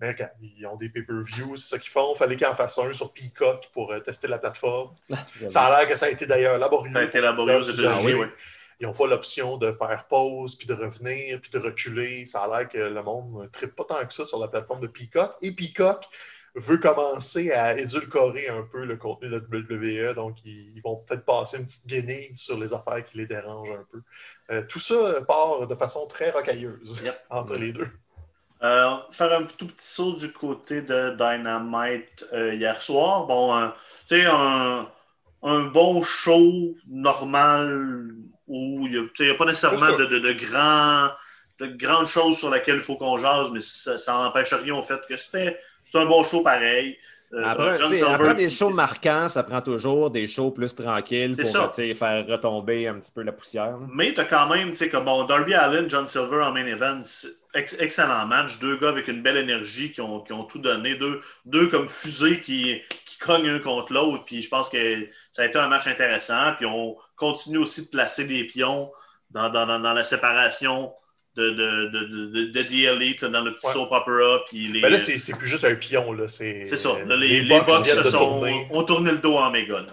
[0.00, 2.14] Mais quand ils ont des pay-per-views, c'est ça qu'ils font.
[2.14, 4.94] Il fallait qu'ils en fassent un sur Peacock pour euh, tester la plateforme.
[5.48, 6.92] Ça a l'air que ça a été d'ailleurs laborieux.
[6.92, 8.14] Ça a été laborieux ah oui.
[8.14, 8.26] oui.
[8.80, 12.26] Ils n'ont pas l'option de faire pause, puis de revenir, puis de reculer.
[12.26, 14.80] Ça a l'air que le monde ne tripe pas tant que ça sur la plateforme
[14.80, 15.36] de Peacock.
[15.42, 16.06] Et Peacock
[16.54, 20.14] veut commencer à édulcorer un peu le contenu de WWE.
[20.14, 23.84] Donc, ils, vont peut-être passer une petite guenille sur les affaires qui les dérangent un
[23.90, 24.00] peu.
[24.50, 27.20] Euh, tout ça part de façon très rocailleuse Yep.
[27.30, 27.88] entre les deux.
[28.62, 33.26] Euh, faire un tout petit saut du côté de Dynamite euh, hier soir.
[33.26, 33.70] Bon,
[34.06, 34.88] tu sais, un,
[35.42, 38.14] un bon show normal
[38.46, 41.10] où il n'y a, pas nécessairement de, de, de grands-
[41.58, 45.00] de grandes choses sur lesquelles il faut qu'on jase, mais ça n'empêche rien au fait
[45.06, 46.96] que c'était c'est un bon show pareil.
[47.32, 51.50] Euh, Après, des shows marquants, ça prend toujours des shows plus tranquilles pour
[51.94, 53.72] faire retomber un petit peu la poussière.
[53.72, 53.86] là.
[53.92, 56.66] Mais tu as quand même, tu sais, comme bon, Darby Allen, John Silver en main
[56.66, 57.00] event,
[57.54, 58.60] ex- excellent match.
[58.60, 60.94] Deux gars avec une belle énergie qui ont, qui ont tout donné.
[60.94, 64.24] Deux, deux comme fusées qui, qui cognent un contre l'autre.
[64.26, 66.52] Puis je pense que ça a été un match intéressant.
[66.56, 68.92] Puis on continue aussi de placer des pions
[69.30, 70.92] dans, dans, dans, dans la séparation
[71.36, 73.72] de, de, de, de, de The Elite, là, dans le petit Ouais.
[73.72, 74.44] soap opera.
[74.48, 76.12] Puis les, Mais là, c'est c'est plus juste un pion.
[76.12, 76.28] là.
[76.28, 76.90] C'est c'est ça.
[77.06, 78.66] Là, les les, les viennent se de sont, tourner.
[78.70, 79.80] ont tourné le dos en méga.
[79.80, 79.86] là.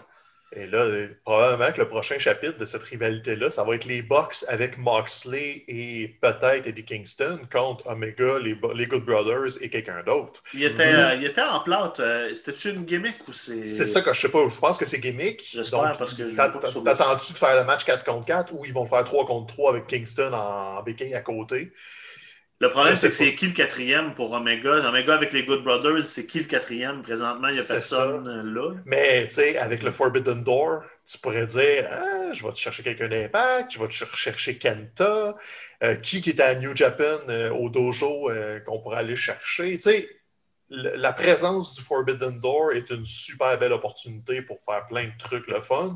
[0.54, 4.02] Et là, euh, probablement que le prochain chapitre de cette rivalité-là, ça va être les
[4.02, 10.43] Bucks avec Moxley et peut-être Eddie Kingston contre Omega, les, Good Brothers et quelqu'un d'autre.
[10.54, 10.99] Il était, Mhm.
[10.99, 12.02] euh, il était en plate.
[12.02, 13.64] euh, C'était-tu une gimmick ou c'est.
[13.64, 14.45] C'est ça que je sais pas.
[14.49, 15.41] Je pense que c'est gimmick.
[15.54, 18.84] J'espère, parce que je T'attends-tu de faire le match 4 contre 4 ou ils vont
[18.84, 21.72] le faire 3 contre 3 avec Kingston en béquille à côté?
[22.62, 24.88] Le problème, c'est que c'est qui le quatrième pour Omega?
[24.88, 27.01] Omega avec les Good Brothers, c'est qui le quatrième?
[27.01, 28.76] Présentement, il n'y a personne euh, là.
[28.86, 32.84] Mais, tu sais, avec le Forbidden Door, tu pourrais dire ah, je vais te chercher
[32.84, 35.36] quelqu'un d'impact, je vais te cher- chercher Kenta,
[35.82, 39.72] euh, qui qui était à New Japan euh, au dojo euh, qu'on pourrait aller chercher.
[39.78, 40.09] Tu sais,
[40.70, 45.47] la présence du Forbidden Door est une super belle opportunité pour faire plein de trucs
[45.47, 45.95] le fun.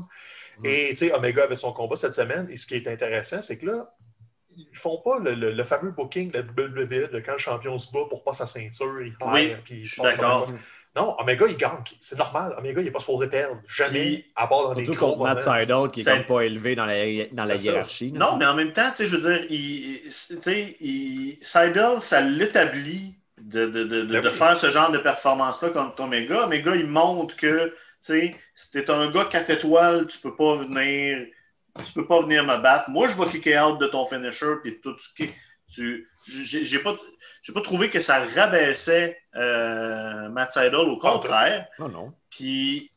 [0.64, 2.48] Et tu sais, Omega avait son combat cette semaine.
[2.50, 3.94] Et ce qui est intéressant, c'est que là,
[4.56, 7.78] ils font pas le, le- le fameux booking de la WWE de quand le champion
[7.78, 10.22] se bat pour pas sa ceinture, il perd, Oui, puis je se suis passe pas
[10.22, 10.50] d'accord.
[10.96, 11.82] Non, Omega, il gagne.
[12.00, 12.54] C'est normal.
[12.58, 13.60] Omega, il n'est pas supposé perdre.
[13.68, 15.42] Jamais, Puis- à part dans les gros contre Matt.
[15.42, 16.94] Seidel, qui est Ça- comme pas élevé dans la,
[17.32, 18.12] dans la hiérarchie.
[18.12, 21.36] Non, tu mais en même temps, tu sais, je veux dire, il, tu sais, il-
[21.42, 24.34] Seidel, ça l'établit de, de, de, de- Ben de oui.
[24.34, 26.44] faire ce genre de performance-là contre Omega.
[26.46, 30.54] Omega, il montre que, tu sais, si t'es un gars 4 étoiles, tu peux pas
[30.54, 31.26] venir,
[31.84, 32.90] tu peux pas venir me battre.
[32.90, 35.30] Moi, je vais kicker out de ton finisher, puis tout ce qui,
[35.72, 36.96] tu, j'ai pas,
[37.42, 41.66] j'ai pas trouvé que ça rabaissait euh, Matt Seidel, au contraire.
[41.78, 42.12] Non, non.
[42.30, 42.92] Puis,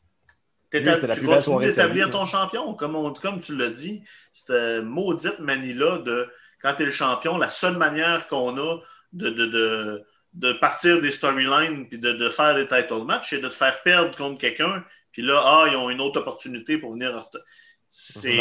[1.16, 4.04] tu sa d'établir ton champion, comme, on- comme tu l'as dit.
[4.32, 6.30] Cette maudite manie-là de
[6.62, 8.78] quand tu es le champion, la seule manière qu'on a
[9.12, 10.04] de, de, de,
[10.34, 13.82] de partir des storylines puis de, de faire des title matchs, c'est de te faire
[13.82, 14.84] perdre contre quelqu'un.
[15.10, 17.26] Puis là, ah, ils ont une autre opportunité pour venir.
[17.92, 18.36] C'est.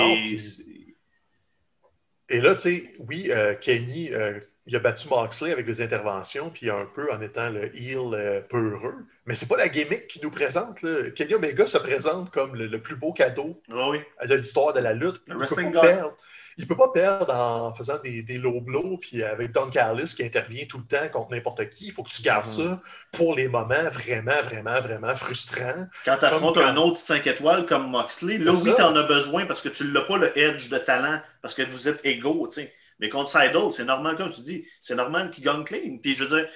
[2.32, 6.52] Et là, tu sais, oui, euh, Kenny, euh, il a battu Moxley avec des interventions,
[6.52, 9.08] puis un peu en étant le heel euh, peureux.
[9.26, 10.84] Mais c'est pas la gimmick qui nous présente.
[10.84, 11.10] Là.
[11.10, 14.00] Kenny Omega se présente comme le, le plus beau cadeau Ah oui.
[14.28, 15.24] de l'histoire de la lutte.
[15.28, 16.14] Le wrestling god.
[16.60, 20.24] Il peut pas perdre en faisant des, des low blows, puis avec Don Callis qui
[20.26, 21.86] intervient tout le temps contre n'importe qui.
[21.88, 22.52] Il faut que tu gardes Mhm.
[22.52, 22.82] ça
[23.14, 25.88] pour les moments vraiment, vraiment, vraiment frustrants.
[26.04, 29.46] Quand tu affrontes un autre 5 étoiles comme Moxley, là, oui, tu en as besoin
[29.46, 32.62] parce que tu n'as pas le edge de talent, parce que vous êtes égaux, tu
[32.62, 32.74] sais.
[33.00, 35.98] Mais contre Seidel, c'est normal, comme tu dis, c'est normal qu'il gagne clean.
[36.04, 36.50] Puis je veux dire,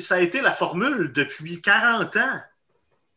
[0.00, 2.40] ça a été la formule depuis 40 ans.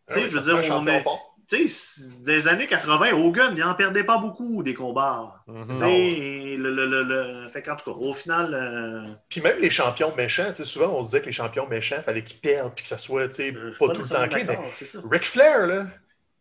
[0.10, 1.37] Ah oui, je veux dire, on est- fort.
[1.50, 5.44] Tu sais, dans les années 80, Hogan, il n'en perdait pas beaucoup des combats.
[5.48, 9.58] Tu sais, le, le, le, le- Fait qu'en tout cas, au final, euh, Puis même
[9.60, 12.40] les champions méchants, tu sais, souvent on disait que les champions méchants, il fallait qu'ils
[12.42, 14.44] perdent, puis que ça soit tu sais, je suis pas tout le temps clé.
[14.44, 15.00] Mais d'accord, c'est ça.
[15.10, 15.88] Ric Flair, là,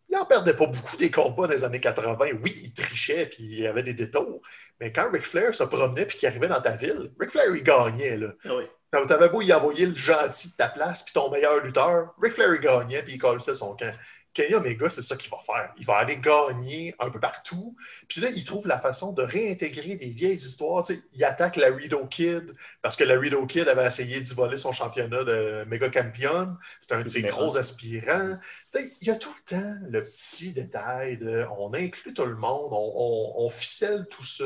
[0.09, 2.17] il en perdait pas beaucoup des combats dans les années 80.
[2.43, 4.41] Oui, il trichait, puis il y avait des détours.
[4.81, 7.63] Mais quand Ric Flair se promenait, puis qu'il arrivait dans ta ville, Ric Flair, il
[7.63, 8.17] gagnait.
[8.17, 8.27] Là.
[8.45, 8.63] Ah oui.
[9.07, 12.53] T'avais beau y envoyer le gentil de ta place, puis ton meilleur lutteur, Ric Flair,
[12.55, 13.91] il gagnait, puis il collait son camp.
[14.37, 15.73] Kenny Omega, c'est ça qu'il va faire.
[15.77, 17.75] Il va aller gagner un peu partout.
[18.07, 20.83] Puis là, il trouve la façon de réintégrer des vieilles histoires.
[20.83, 24.33] Tu sais, il attaque la Rido Kid parce que la Rido Kid avait essayé d'y
[24.35, 26.55] voler son championnat de méga champion.
[26.79, 28.37] C'était un de ses gros aspirants.
[28.71, 32.25] Tu sais, il y a tout le temps le petit détail de on inclut tout
[32.25, 34.45] le monde, on, on- on ficelle tout ça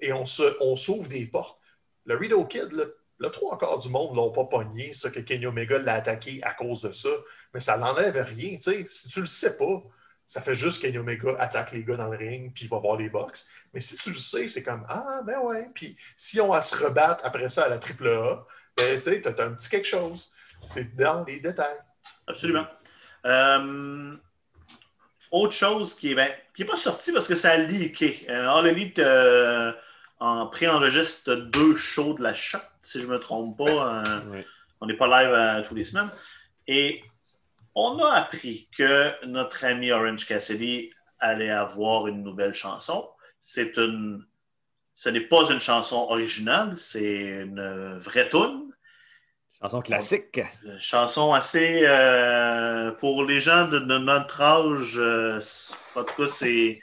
[0.00, 1.58] et on, s'ouvre des portes.
[2.04, 2.84] Le Rido Kid, là,
[3.22, 6.40] le trois quarts du monde ne l'ont pas pogné, ça, que Kenny Omega l'a attaqué
[6.42, 7.08] à cause de ça.
[7.54, 8.58] Mais ça n'enlève rien.
[8.60, 9.80] Si tu le sais pas,
[10.26, 12.96] ça fait juste Kenny Omega attaque les gars dans le ring, puis il va voir
[12.96, 13.46] les box.
[13.72, 15.70] Mais si tu le sais, c'est comme Ah, ben ouais.
[15.72, 18.44] Puis si on à se rebattre après ça à la AAA,
[18.76, 20.32] ben tu sais, t'as un petit quelque chose.
[20.66, 21.78] C'est dans les détails.
[22.26, 22.66] Absolument.
[23.24, 24.16] Euh,
[25.30, 28.26] autre chose qui est, ben, qui est pas sorti parce que ça a leaké.
[28.28, 28.66] Euh, All
[28.98, 29.72] euh,
[30.22, 34.04] en pré-enregistre deux shows de la shot, si je ne me trompe pas.
[34.06, 34.44] Euh, Oui.
[34.80, 36.10] on n'est pas live euh, tous les semaines.
[36.68, 37.02] Et
[37.74, 43.08] on a appris que notre ami Orange Cassidy allait avoir une nouvelle chanson.
[43.40, 44.24] C'est une.
[44.94, 48.70] Ce n'est pas une chanson originale, c'est une vraie tune.
[49.60, 50.40] Chanson classique.
[50.64, 51.82] Une chanson assez.
[51.84, 55.00] euh, pour les gens de, de notre âge,
[55.96, 56.80] en tout cas, c'est.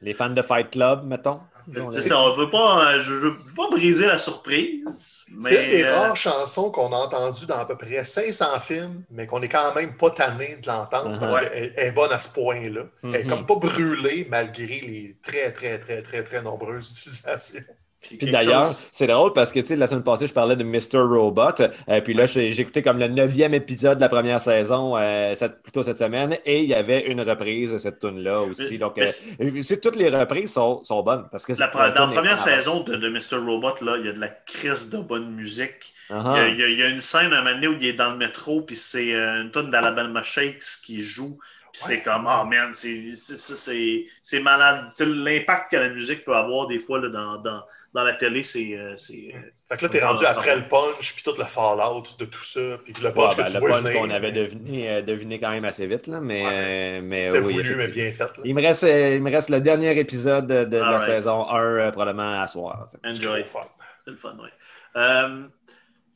[0.00, 1.40] Les fans de Fight Club, mettons.
[1.66, 1.96] Disons-le.
[1.96, 4.80] C'est ça, on veut pas, euh, je ne veux pas briser la surprise.
[4.86, 8.60] C'est une Mais, des euh, rares chansons qu'on a entendues dans à peu près 500
[8.60, 11.40] films, mais qu'on est quand même pas tanné de l'entendre parce Ouais.
[11.50, 12.82] qu'elle elle est bonne à ce point-là.
[13.02, 13.30] Elle est Mhm.
[13.30, 17.60] comme pas brûlée malgré les très, très, très, très, très nombreuses utilisations.
[18.00, 20.62] Puis d'ailleurs, chose- c'est drôle parce que tu sais, la semaine passée, je parlais de
[20.62, 20.98] Mr.
[20.98, 21.42] Robot.
[21.88, 25.62] euh, puis là, j'ai écouté comme le neuvième épisode de la première saison, euh, cette-
[25.62, 28.72] plutôt cette semaine, et il y avait une reprise de cette tune-là aussi.
[28.72, 29.08] Mais- Donc, mais-
[29.40, 31.26] euh, c'est- toutes les reprises sont, sont bonnes.
[31.32, 33.36] Parce que La, la dans la tune première saison de, de Mr.
[33.44, 35.92] Robot, là, il y a de la crise de bonne musique.
[36.08, 37.66] Ah, Il, y a, il y a- il y a une scène un moment donné
[37.66, 41.38] où il est dans le métro, puis c'est euh, une tonne d'Alabama Shakes qui joue.
[41.76, 44.86] Puis c'est comme, oh man, c'est- malade.
[44.98, 47.62] L'impact que la musique peut avoir des fois là, dans, dans,
[47.92, 48.78] dans la télé, c'est.
[48.78, 52.02] euh, c'est, euh, Fait que là, t'es rendu après le punch, puis tout le fallout
[52.18, 54.90] de tout ça, puis le Ouais, punch ben, que tu le punch qu'on avait deviné,
[54.90, 56.52] euh, deviné quand même assez vite, là, mais, Ouais.
[56.52, 58.24] euh, mais C'était oui, voulu, mais bien fait.
[58.24, 58.42] là.
[58.44, 61.60] Il me, reste, euh, il me reste le dernier épisode de, de la saison 1,
[61.62, 62.86] euh, probablement à soir.
[63.04, 63.42] enjoy.
[63.44, 63.66] trop fun.
[64.04, 64.48] C'est le fun, oui.
[64.96, 65.42] Euh,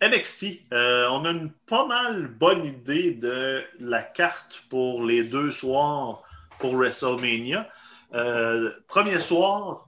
[0.03, 5.51] NXT, euh, on a une pas mal bonne idée de la carte pour les deux
[5.51, 6.23] soirs
[6.59, 7.69] pour WrestleMania.
[8.15, 9.87] Euh, premier soir,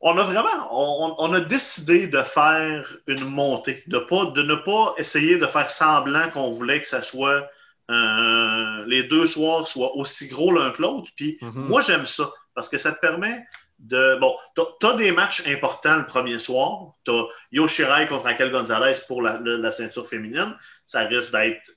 [0.00, 4.54] On a vraiment, on, on a décidé de faire une montée, de, pas, de ne
[4.54, 7.48] pas essayer de faire semblant qu'on voulait que ça soit
[7.90, 11.10] euh, les deux soirs soient aussi gros l'un que l'autre.
[11.16, 11.68] Puis Mhm.
[11.68, 13.46] moi, j'aime ça parce que ça te permet
[13.78, 14.16] de.
[14.20, 16.92] Bon, tu as des matchs importants le premier soir.
[17.04, 20.56] Tu as Yoshirai contre Raquel Gonzalez pour la, la- la ceinture féminine.
[20.84, 21.70] Ça risque d'être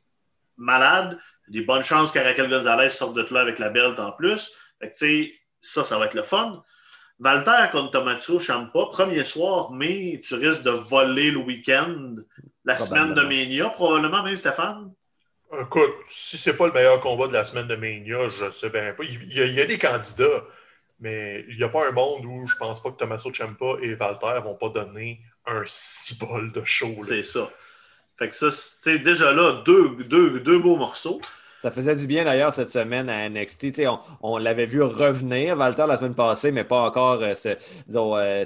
[0.57, 1.19] malade.
[1.47, 4.51] Des bonnes chances que Raquel Gonzalez sorte de là avec la belt en plus.
[4.79, 5.31] Fait que,
[5.61, 6.63] ça, ça va être le fun.
[7.19, 12.15] Valter contre Tomatsu Champa, premier soir, mais tu risques de voler le week-end,
[12.63, 13.21] la semaine de.
[13.21, 14.93] Mania, probablement même, Stéphane?
[15.59, 18.93] Écoute, si c'est pas le meilleur combat de la semaine de Mania, je sais bien
[18.93, 19.03] pas.
[19.03, 20.43] Il y a, il y a des candidats,
[20.99, 23.93] mais il n'y a pas un monde où je pense pas que Tommaso Ciampa et
[23.93, 26.95] Valter vont pas donner un cibole de show.
[27.05, 27.49] C'est ça.
[28.17, 31.21] Fait que ça, c'est déjà là, deux, deux, deux beaux morceaux.
[31.67, 33.81] Ça faisait du bien d'ailleurs cette semaine à NXT.
[33.87, 37.49] On on l'avait vu revenir, Walter, la semaine passée, mais pas encore euh, se,
[37.87, 38.43] disons, euh,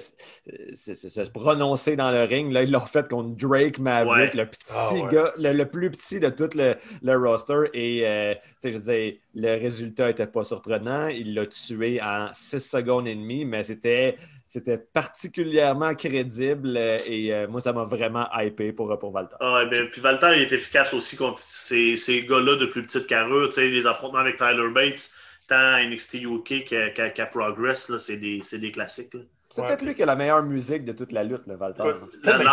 [0.73, 2.51] se, se- se prononcer dans le ring.
[2.51, 4.43] Là, ils l'ont fait contre Drake Maverick, Ouais.
[4.43, 5.03] le petit Ah ouais.
[5.11, 7.69] gars, le, le plus petit de tout le, le roster.
[7.73, 11.07] Et euh, je dire, le résultat n'était pas surprenant.
[11.07, 14.17] Il l'a tué en 6 secondes et demie, mais c'était.
[14.53, 19.37] C'était particulièrement crédible euh, et euh, moi, ça m'a vraiment hypé pour, pour Walter.
[19.39, 22.83] Ah, ouais, ben, puis Valter il est efficace aussi contre ces, ces gars-là de plus
[22.83, 23.47] petite carrure.
[23.47, 25.09] Tu sais, les affrontements avec Tyler Bates,
[25.47, 29.13] tant à NXT UK qu'à Progress, là, c'est des, c'est des classiques.
[29.13, 29.21] là.
[29.49, 29.67] C'est Ouais.
[29.67, 31.57] peut-être lui qui a la meilleure musique de toute la lutte, le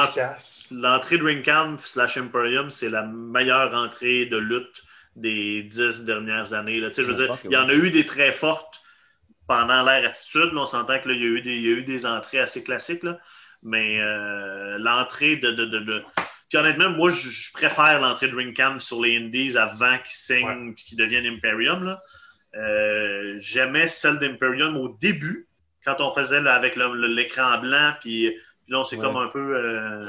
[0.04, 0.68] efficace.
[0.70, 4.84] L'entrée de Ringcamp slash Imperium, c'est la meilleure entrée de lutte
[5.16, 6.78] des dix dernières années.
[6.78, 6.90] Là.
[6.90, 7.72] Tu sais, Je veux dire, il y en oui.
[7.72, 8.82] a eu des très fortes
[9.48, 10.52] pendant l'ère attitude.
[10.52, 10.60] là.
[10.60, 12.38] on s'entend que là, il, y a eu des, il y a eu des entrées
[12.38, 13.02] assez classiques.
[13.02, 13.18] Là.
[13.62, 16.04] Mais euh, l'entrée de, de, de, de-
[16.48, 20.70] Puis honnêtement, moi, je, je préfère l'entrée de Ringcamp sur les Indies avant qu'ils signent
[20.70, 21.98] et qu'ils deviennent Imperium.
[22.54, 25.48] Euh, J'aimais celle d'Imperium au début,
[25.84, 29.02] quand on faisait là, avec l'écran blanc, puis, puis là, on s'est Ouais.
[29.02, 30.06] comme un peu euh,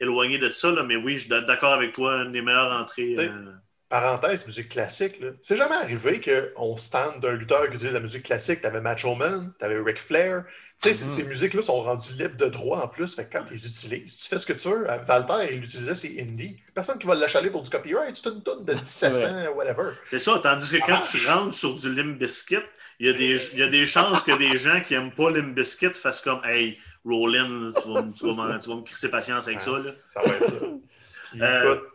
[0.00, 0.70] éloigné de ça.
[0.72, 3.14] Là, mais oui, je suis d'accord avec toi, une des meilleures entrées.
[3.18, 3.52] Euh,
[3.92, 5.20] Parenthèse, musique classique.
[5.20, 5.28] là.
[5.42, 8.62] C'est jamais arrivé qu'on stand d'un lutteur qui utilise la musique classique.
[8.62, 10.44] T'avais Macho Man, t'avais Ric Flair.
[10.82, 11.10] Tu sais, Mhm.
[11.10, 13.14] ces musiques-là sont rendues libres de droit en plus.
[13.14, 14.86] Fait que quand tu les utilises, tu fais ce que tu veux.
[15.06, 16.56] Valter, il utilisait ses indies.
[16.74, 18.16] Personne qui va l'achaler pour du copyright.
[18.16, 19.90] C'est une tonne de 1700, whatever.
[20.06, 22.56] C'est ça, tandis que quand tu rentres sur du Limp Bizkit,
[22.98, 25.30] il y, a des, il y a des chances que des gens qui n'aiment pas
[25.30, 28.82] Limp Bizkit fassent comme Hey, Rollin, tu vas, me- tu vas m'en- tu vas me
[28.82, 29.72] crisser patience avec ça.
[29.78, 29.90] Là.
[30.06, 30.52] Ça va être ça.
[31.32, 31.88] Puis, Euh, écoute,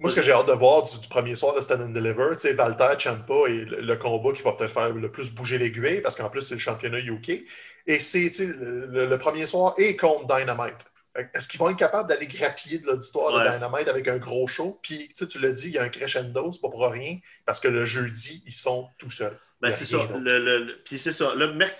[0.00, 2.30] moi, ce que j'ai hâte de voir du, du premier soir de Stand and Deliver,
[2.32, 5.56] tu sais, Valter, Champa et le, le combat qui va peut-être faire le plus bouger
[5.58, 7.44] l'aiguille, parce qu'en plus, c'est le championnat UK.
[7.86, 10.86] Et c'est, le, premier soir et contre Dynamite.
[11.32, 13.46] Est-ce qu'ils vont être capables d'aller grappiller de l'auditoire Ouais.
[13.48, 14.80] de Dynamite avec un gros show?
[14.82, 17.68] Puis, tu l'as dit, il y a un crescendo, c'est pas pour rien, parce que
[17.68, 19.38] le jeudi, ils sont tout seuls.
[19.60, 20.08] Ben, c'est ça.
[20.18, 21.32] Le, le- puis c'est ça.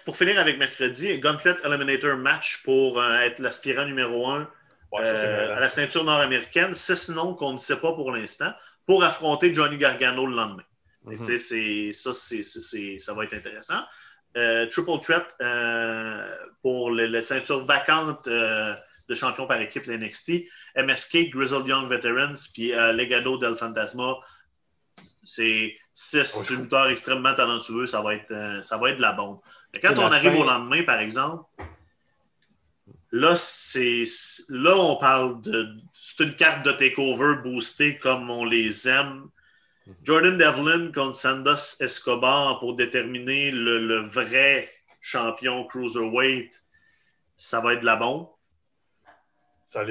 [0.05, 4.49] Pour finir avec mercredi, Gauntlet Eliminator match pour euh, être l'aspirant numéro un
[4.95, 6.75] Ouais, ça, c'est euh, à la ceinture nord-américaine.
[6.75, 8.53] Six noms qu'on ne sait pas pour l'instant
[8.87, 10.63] pour affronter Johnny Gargano le lendemain.
[11.05, 11.23] Mhm.
[11.37, 13.83] c'est- ça, c'est- ça va être intéressant.
[14.37, 16.91] Euh, triple threat euh, pour
[17.23, 18.75] ceintures vacantes euh,
[19.09, 20.49] de champion par équipe, la NXT.
[20.77, 24.15] MSK, Grizzled Young Veterans, puis Legado del Fantasma.
[25.25, 27.87] C'est six lutteurs extrêmement talentueux.
[27.87, 29.41] Ça va être, ça va être de la bombe.
[29.75, 30.39] Mais quand on la arrive fin.
[30.39, 31.45] au lendemain, par exemple,
[33.15, 34.05] là, c'est
[34.49, 35.69] là on parle de.
[35.95, 39.29] C'est une carte de takeover boostée comme on les aime.
[40.03, 46.65] Jordan Devlin contre Sandos Escobar pour déterminer le, le vrai champion cruiserweight,
[47.37, 48.29] ça va être de la bombe.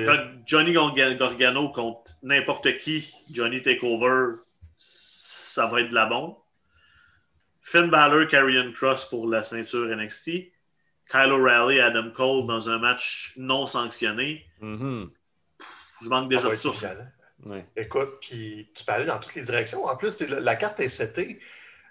[0.06, 4.38] Quand Johnny Gorga- Gargano contre n'importe qui, Johnny Takeover,
[4.78, 6.36] ça va être de la bombe.
[7.62, 10.52] Finn Balor, Karrion Cross pour la ceinture NXT.
[11.14, 14.44] Kyle O'Reilly, Adam Cole dans un match non sanctionné.
[14.62, 15.12] Mhm.
[16.02, 16.88] Je manque déjà va de souffle.
[17.76, 19.86] Écoute, puis tu peux aller dans toutes les directions.
[19.86, 21.40] En plus, la, la carte est setée.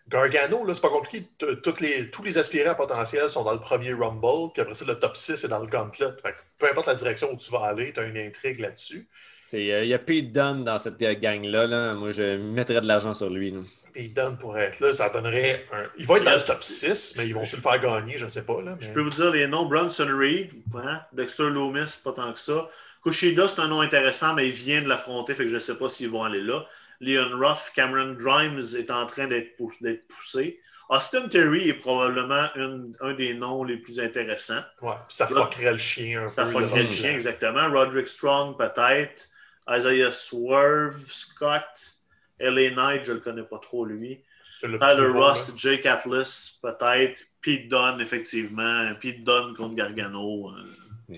[0.08, 1.28] Gargano, là, c'est pas compliqué.
[1.38, 4.84] T- Toutes les, tous les aspirants potentiels sont dans le premier Rumble, puis après ça,
[4.84, 6.08] le top 6 est dans le Gauntlet.
[6.20, 9.08] Fait que peu importe la direction où tu vas aller, tu as une intrigue là-dessus.
[9.54, 11.66] Euh, Il y a Pete Dunne dans cette euh, gang-là.
[11.66, 11.94] là.
[11.94, 13.50] Moi, je mettrais de l'argent sur lui.
[13.50, 13.60] là.
[13.92, 15.84] Puis il donne pour être là, ça donnerait un.
[15.98, 18.26] Il va être dans le top 6, mais ils vont se le faire gagner, je
[18.26, 18.62] sais pas.
[18.62, 19.66] Là, mais- Je peux vous dire les noms.
[19.66, 20.50] Bronson Reed,
[20.82, 21.02] hein?
[21.12, 22.70] Dexter Loomis, pas tant que ça.
[23.02, 25.76] Kushida, c'est un nom intéressant, mais il vient de l'affronter, fait que je ne sais
[25.76, 26.64] pas s'ils vont aller là.
[27.00, 30.58] Leon Ruff, Cameron Grimes est en train d'être pou- d'être poussé.
[30.88, 34.62] Austin Terry est probablement une- un des noms les plus intéressants.
[34.80, 36.50] Ouais, ça fuckerait le chien un Ça peu.
[36.52, 37.70] fuckerait devant le chien, exactement.
[37.70, 39.28] Roderick Strong, peut-être.
[39.70, 41.98] Isaiah Swerve, Scott.
[42.38, 42.70] L.A.
[42.70, 44.20] Knight, je ne le connais pas trop, lui.
[44.64, 45.54] Le Tyler Ross, là.
[45.56, 47.20] Jake Atlas, peut-être.
[47.40, 48.92] Pete Dunne, effectivement.
[49.00, 50.50] Pete Dunne contre Gargano.
[50.50, 50.64] euh.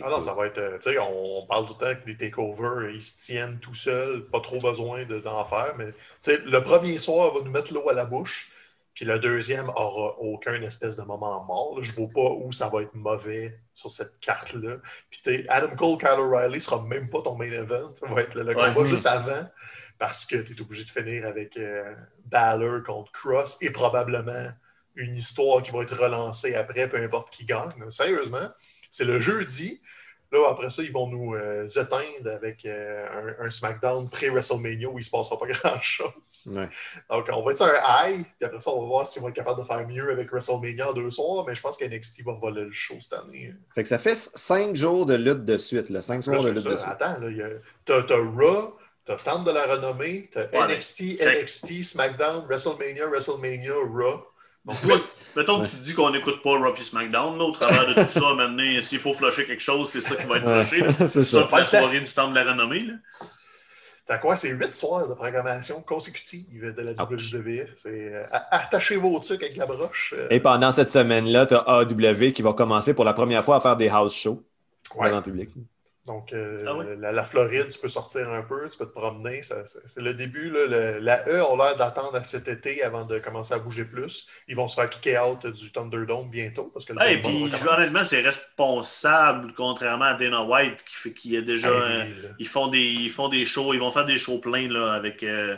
[0.02, 0.58] Ah non, ça va être.
[0.58, 3.58] euh, Tu sais, on, on parle tout le temps que les takeovers, ils se tiennent
[3.60, 5.74] tout seuls, pas trop besoin de- d'en faire.
[5.78, 8.50] Mais tu sais, le premier soir va nous mettre l'eau à la bouche,
[8.94, 11.74] puis le deuxième aura aucun espèce de moment mort.
[11.76, 11.82] là.
[11.82, 14.76] Je ne vois pas où ça va être mauvais sur cette carte-là.
[15.10, 17.92] Puis Adam Cole, Kyle O'Reilly sera même pas ton main event.
[17.94, 18.72] Ça va être le, le Ouais.
[18.72, 19.48] combat juste avant,
[19.98, 21.94] parce que tu es obligé de finir avec euh,
[22.26, 24.50] Balor contre Cross et probablement
[24.96, 27.70] une histoire qui va être relancée après, peu importe qui gagne.
[27.88, 28.48] Sérieusement,
[28.90, 29.82] c'est le jeudi.
[30.34, 34.94] Là, après ça, ils vont nous euh, éteindre avec euh, un, un SmackDown pré-WrestleMania où
[34.94, 36.10] il ne se passera pas grand-chose.
[36.48, 36.68] Ouais.
[37.10, 39.28] Donc, on va être sur un high, puis après ça, on va voir s'ils vont
[39.28, 42.24] être capables de faire mieux avec WrestleMania en deux soirs, mais je pense que NXT
[42.24, 43.54] va voler le show cette année.
[43.74, 46.02] Fait que ça fait cinq jours de lutte de suite, là.
[46.02, 46.90] Cinq soirs de lutte ça, de suite.
[46.90, 47.16] attends,
[47.84, 51.20] t'as t'as Raw, t'as Temple de la Renommée, t'as Ouais, NXT.
[51.22, 54.24] NXT, SmackDown, WrestleMania, WrestleMania, Raw.
[54.64, 55.00] Donc, Mettons-
[55.36, 58.32] Mettons que tu dis qu'on n'écoute pas et SmackDown, là, au travers de tout ça,
[58.34, 60.86] maintenant, s'il faut flusher quelque chose, c'est ça qui va être flushé.
[60.98, 61.46] c'est C'est ça ça.
[61.46, 62.80] pour la soirée du temps de la renommée.
[62.84, 62.94] Là.
[64.06, 64.36] T'as quoi?
[64.36, 67.32] C'est huit soirs de programmation consécutive de la Ouch.
[67.34, 67.66] WWE.
[67.76, 70.14] C'est euh, attachez vos trucs avec la broche.
[70.16, 73.56] euh, Et pendant cette semaine-là, tu as AW qui va commencer pour la première fois
[73.56, 74.42] à faire des house shows
[74.96, 75.06] ouais.
[75.08, 75.50] devant le public.
[76.06, 79.40] Donc, euh, Ah la, la Floride, tu peux sortir un peu, tu peux te promener.
[79.42, 80.50] c'est le début.
[80.50, 83.86] là, le- la E ont l'air d'attendre à cet été avant de commencer à bouger
[83.86, 84.28] plus.
[84.46, 87.68] Ils vont se faire kicker out du Thunderdome bientôt parce que le Et baseball puis,
[87.68, 91.68] honnêtement, c'est responsable, contrairement à Dana White, qui, fait, qui est déjà.
[91.68, 92.28] Hey, euh, là.
[92.38, 95.22] ils, font des, ils font des shows, ils vont faire des shows pleins là, avec
[95.22, 95.56] euh,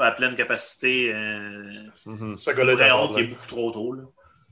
[0.00, 1.12] à pleine capacité.
[1.14, 2.36] Euh, Mhm.
[2.36, 3.92] Ce gars-là est qui beaucoup trop tôt.
[3.92, 4.02] Là.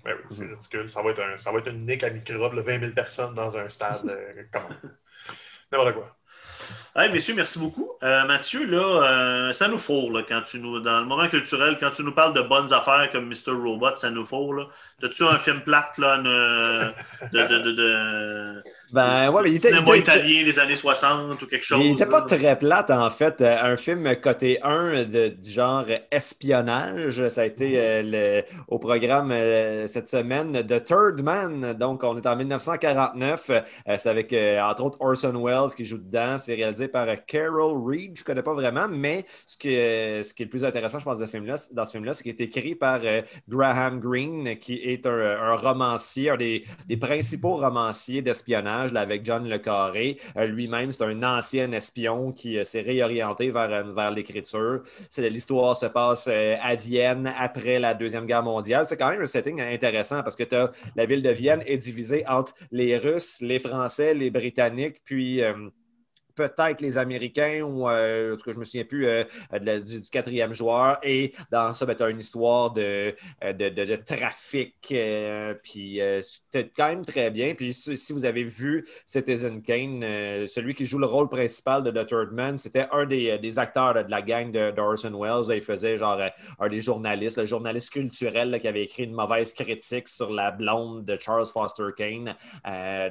[0.05, 0.89] Ouais, oui, c'est ridicule.
[0.89, 3.35] Ça va, être un, ça va être une nique à microbe, là, 20 000 personnes
[3.35, 4.09] dans un stade.
[4.09, 4.69] euh, comment?
[5.73, 6.17] N'importe quoi.
[6.95, 7.89] Hey, messieurs, merci beaucoup.
[8.03, 9.03] Euh, Mathieu, là,
[9.49, 10.79] euh, ça nous fourre là, quand tu nous.
[10.81, 13.53] Dans le moment culturel, quand tu nous parles de bonnes affaires comme Mr.
[13.53, 14.53] Robot, ça nous fourre.
[14.53, 14.65] Là.
[15.01, 18.63] T'as-tu un film plate là, de, de, de, de-
[18.93, 21.81] Ben ouais, mais il était, il était- italien des années 60 ou quelque chose?
[21.83, 23.41] il était pas très plate, en fait.
[23.41, 27.27] Euh, Un film côté 1 de, du genre espionnage.
[27.29, 30.53] Ça a été euh, le- au programme euh, cette semaine.
[30.67, 31.73] The Third Man.
[31.73, 33.49] Donc, on est en 1949.
[33.51, 33.61] Euh,
[33.97, 36.37] c'est avec, entre autres, Orson Welles qui joue dedans.
[36.37, 38.19] C'est réalisé par Carol Reed.
[38.19, 41.91] Je connais pas vraiment, mais ce qui, est- le plus intéressant, je pense, dans ce
[41.91, 46.65] film-là, c'est qu'il est écrit par euh, Graham Greene, qui est un, romancier, un des,
[47.01, 50.19] principaux romanciers d'espionnage avec John Le Carré.
[50.37, 54.83] Euh, Lui-même, c'est un ancien espion qui euh, s'est réorienté vers, l'écriture.
[55.19, 58.87] L'histoire se passe à Vienne après la Deuxième Guerre mondiale.
[58.87, 60.45] C'est quand même un setting intéressant parce que
[60.97, 65.43] la ville de Vienne est divisée entre les Russes, les Français, les Britanniques, puis...
[66.35, 69.25] peut-être les Américains ou euh, en tout cas, je me souviens plus euh,
[69.81, 70.99] du, quatrième joueur.
[71.03, 73.15] Et dans ça, ben, tu as une histoire de,
[73.45, 74.75] euh, de, trafic.
[74.93, 76.01] euh, puis
[76.51, 77.55] c'était quand même très bien.
[77.55, 80.01] Puis si, vous avez vu Citizen Kane,
[80.47, 83.95] celui qui joue le rôle principal de The Third Man, c'était un des, des acteurs
[83.95, 85.57] de la gang de d'Orson Welles.
[85.57, 86.21] Il faisait genre
[86.59, 91.05] un des journalistes, le journaliste culturel qui avait écrit une mauvaise critique sur la blonde
[91.05, 92.35] de Charles Foster Kane.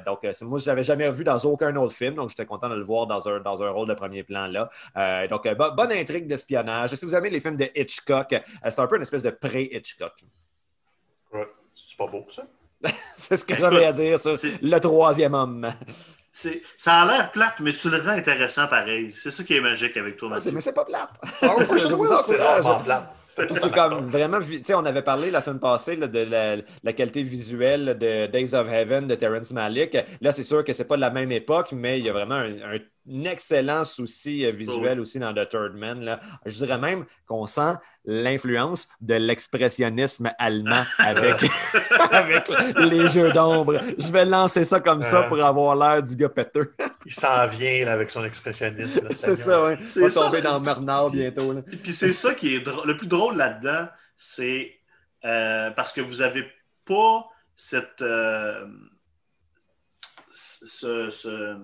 [0.06, 2.74] Donc, moi, je ne l'avais jamais vu dans aucun autre film, donc j'étais content de
[2.74, 4.70] le voir un, dans un rôle de premier plan là.
[4.96, 6.90] Euh, donc, euh, bo- bonne intrigue d'espionnage.
[6.94, 10.14] Si vous aimez les films de Hitchcock, euh, c'est un peu une espèce de pré-Hitchcock.
[11.32, 11.46] Ouais.
[11.74, 12.42] C'est pas beau, ça?
[13.16, 15.72] c'est ce que j'avais à dire sur le troisième homme.
[16.32, 19.12] Ça a l'air plate, mais tu le rends intéressant pareil.
[19.14, 20.50] C'est ça qui est magique avec toi, Ah, Mathieu.
[20.52, 21.10] mais c'est pas plate.
[21.42, 21.54] Ah,
[23.56, 24.38] c'est comme vraiment,
[24.70, 28.68] on avait parlé la semaine passée là, de la, la qualité visuelle de Days of
[28.68, 29.96] Heaven de Terrence Malick.
[30.20, 32.34] Là, c'est sûr que c'est pas de la même époque, mais il y a vraiment
[32.36, 32.78] un, un
[33.24, 36.02] excellent souci euh, visuel aussi dans The Third Man.
[36.02, 36.20] Là.
[36.46, 37.74] Je dirais même qu'on sent
[38.04, 41.44] l'influence de l'expressionnisme allemand avec,
[42.10, 43.80] avec les jeux d'ombre.
[43.98, 45.28] Je vais lancer ça comme ça Euh.
[45.28, 46.74] pour avoir l'air du gars péteux.
[47.06, 49.06] Il s'en vient là, avec son expressionnisme.
[49.10, 49.74] c'est ça, oui.
[49.82, 50.20] C'est On va ça.
[50.20, 51.52] tomber dans Murnau bientôt.
[51.52, 51.60] là.
[51.72, 52.86] Et puis c'est ça qui est drôle.
[52.86, 54.72] Le plus drôle là-dedans, c'est
[55.24, 56.44] euh, parce que vous n'avez
[56.84, 57.26] pas
[57.56, 58.02] cette.
[58.02, 58.64] euh,
[60.32, 61.56] ce, ce-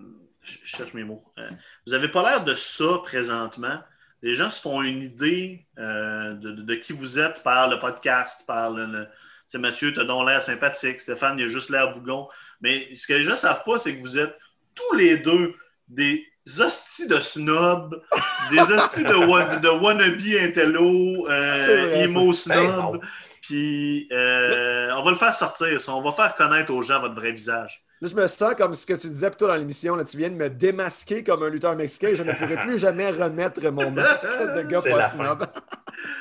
[0.42, 1.24] je cherche mes mots.
[1.38, 1.48] Euh,
[1.86, 3.80] vous n'avez pas l'air de ça présentement.
[4.22, 7.78] Les gens se font une idée euh, de, de- de qui vous êtes par le
[7.78, 9.06] podcast, par le.
[9.46, 11.00] sais, Mathieu, tu as donc l'air sympathique.
[11.00, 12.28] Stéphane, il a juste l'air bougon.
[12.60, 14.36] Mais ce que les gens ne savent pas, c'est que vous êtes
[14.74, 15.54] tous les deux
[15.88, 16.24] des
[16.60, 18.02] hosties de snobs,
[18.50, 23.00] des hosties de, wa- de wannabe intello, euh, C'est emo snob.
[23.42, 25.92] Puis euh, on va le faire sortir, ça.
[25.94, 27.82] On va faire connaître aux gens votre vrai visage.
[28.00, 29.96] Là, je me sens comme ce que tu disais plutôt dans l'émission.
[29.96, 32.10] Là, tu viens de me démasquer comme un lutteur mexicain.
[32.14, 35.46] Je ne pourrai plus jamais remettre mon masque de gars pas snob.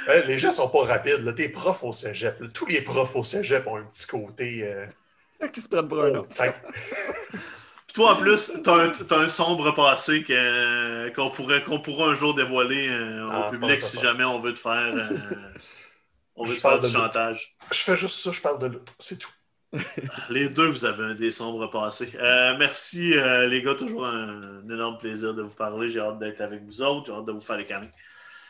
[0.10, 1.20] Hein, les gens sont pas rapides.
[1.24, 1.34] Là.
[1.34, 4.62] Tes profs au cégep, là, tous les profs au cégep ont un petit côté.
[4.64, 6.30] euh, Qui se prennent pour un autre.
[6.32, 6.52] hautain.
[7.32, 10.24] Puis toi, en plus, t'as un, t'as un sombre passé
[11.16, 14.40] qu'on pourrait, qu'on pourra un jour dévoiler euh, Ah, au pas public si jamais on
[14.42, 15.10] veut te faire, euh,
[16.36, 17.06] on veut Je te faire parle du de lutte.
[17.14, 17.56] chantage.
[17.72, 18.94] Je fais juste ça, je parle de lutte.
[19.00, 19.30] C'est tout.
[20.30, 22.12] Les deux, vous avez un des sombres passés.
[22.16, 23.76] Euh, merci, euh, les gars.
[23.76, 25.90] Toujours un, un énorme plaisir de vous parler.
[25.90, 27.08] J'ai hâte d'être avec vous autres.
[27.08, 27.92] J'ai hâte de vous faire les câlins.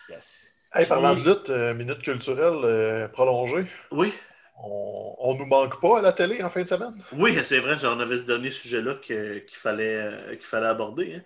[0.10, 0.54] Yes.
[0.74, 3.68] Hey, parlant de lutte, euh, minute culturelle euh, prolongée.
[3.92, 4.14] Oui,
[4.56, 7.04] On, on nous manque pas à la télé en fin de semaine?
[7.12, 7.78] oui, c'est vrai.
[7.78, 11.16] J'en avais ce dernier sujet-là qu'il fallait, euh, qu'il fallait aborder.
[11.16, 11.24] hein.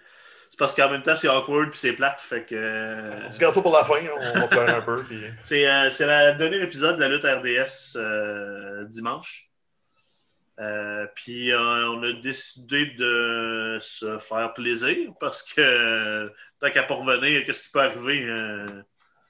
[0.52, 2.22] C'est parce qu'en même temps, c'est awkward puis c'est plate.
[2.22, 3.28] Fait que.
[3.28, 4.02] On se garde ça pour la fin,
[4.34, 5.04] on va pleurer un peu.
[5.06, 5.24] Puis...
[5.42, 9.51] C'est euh, c'est le dernier épisode de la lutte RDS euh, dimanche.
[10.60, 16.30] Euh, puis euh, on a décidé de se faire plaisir parce que euh,
[16.60, 18.24] tant qu'à pas revenir, qu'est-ce qui peut arriver?
[18.24, 18.68] euh,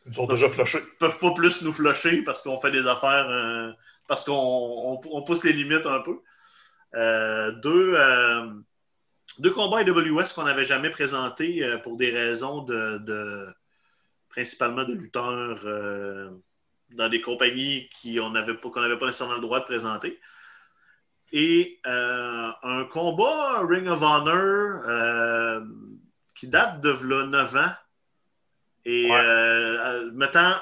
[0.07, 0.79] Ils sont déjà flushés.
[0.79, 3.75] ils peuvent pas plus nous flusher parce qu'on fait des affaires,
[4.07, 6.19] parce qu'on on- on pousse les limites un peu.
[7.61, 7.97] Deux,
[9.37, 13.47] deux combats AWS qu'on n'avait jamais présentés pour des raisons de, de-
[14.29, 15.59] principalement de lutteurs
[16.89, 20.19] dans des compagnies qui on n'avait pas, qu'on n'avait pas nécessairement le droit de présenter.
[21.33, 25.61] Et euh, un combat Ring of Honor euh,
[26.35, 27.71] qui date de v'là 9 ans.
[28.85, 29.17] Et Ouais.
[29.17, 30.55] euh, euh, mettant,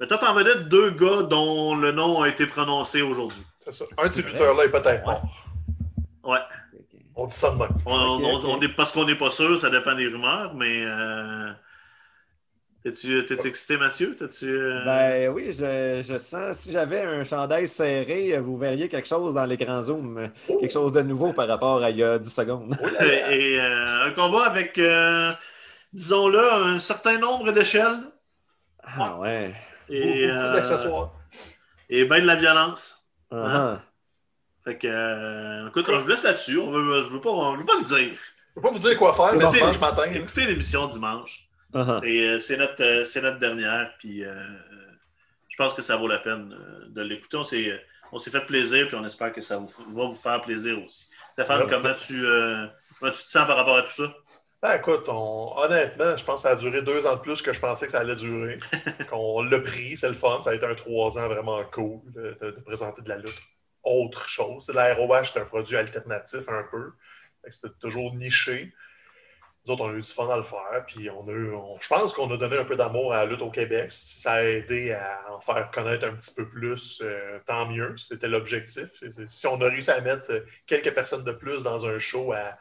[0.00, 3.42] mettant en vedette deux gars dont le nom a été prononcé aujourd'hui.
[3.60, 3.84] C'est ça.
[3.98, 5.14] Un de ces C'est lutteurs-là est peut-être Ouais.
[5.14, 5.44] mort.
[6.24, 6.38] Ouais.
[7.14, 7.68] On dit ça de même.
[7.84, 8.44] On, Ok, on- ok.
[8.46, 10.84] on est, parce qu'on n'est pas sûr, ça dépend des rumeurs, mais.
[12.82, 14.16] T'es-tu excité, Mathieu?
[14.18, 19.06] T'as-tu, euh, Ben oui, je, je sens, si j'avais un chandail serré, vous verriez quelque
[19.08, 22.32] chose dans l'écran Zoom, quelque chose de nouveau par rapport à il y a 10
[22.34, 22.74] secondes.
[22.82, 22.86] Oh.
[23.02, 25.30] Et euh, un combat avec, euh,
[25.92, 28.00] disons-le, un certain nombre d'échelles
[28.82, 29.52] Ah ouais.
[29.90, 31.10] et, Beaucoup, beaucoup euh, d'accessoires.
[31.90, 33.06] et ben de la violence.
[33.30, 33.82] Ah,
[34.64, 36.58] Fait que, euh, écoute, je vous laisse là-dessus.
[36.58, 38.10] On veut, je veux pas, je veux pas le dire.
[38.48, 40.04] Je peux pas vous dire quoi faire, mais dimanche matin.
[40.14, 41.46] Écoutez l'émission dimanche.
[41.74, 44.32] Ah, Et, euh, c'est notre, euh, c'est notre dernière, puis euh,
[45.48, 47.36] je pense que ça vaut la peine euh, de l'écouter.
[47.36, 47.78] On s'est, euh,
[48.12, 51.08] on s'est fait plaisir, puis on espère que ça vous, va vous faire plaisir aussi.
[51.32, 52.66] Stéphane, Ouais, comment tu, euh,
[52.98, 54.14] comment tu te sens par rapport à tout ça?
[54.62, 57.52] Ben, écoute, on- honnêtement, je pense que ça a duré deux ans de plus que
[57.52, 58.56] je pensais que ça allait durer.
[59.10, 60.40] Qu'on l'a pris, c'est le fun.
[60.42, 63.40] Ça a été un trois ans vraiment cool de, de- de présenter de la lutte.
[63.82, 64.68] Autre chose.
[64.74, 66.92] La ROH, c'est un produit alternatif un peu.
[67.48, 68.74] C'était toujours niché.
[69.66, 70.84] Nous autres, on a eu du fun à le faire.
[70.86, 71.32] Puis on a
[71.80, 73.90] je pense qu'on a donné un peu d'amour à la lutte au Québec.
[73.92, 77.94] Si ça a aidé à en faire connaître un petit peu plus, euh, tant mieux.
[77.96, 78.88] C'était l'objectif.
[79.28, 82.58] Si on a réussi à mettre euh, quelques personnes de plus dans un show à,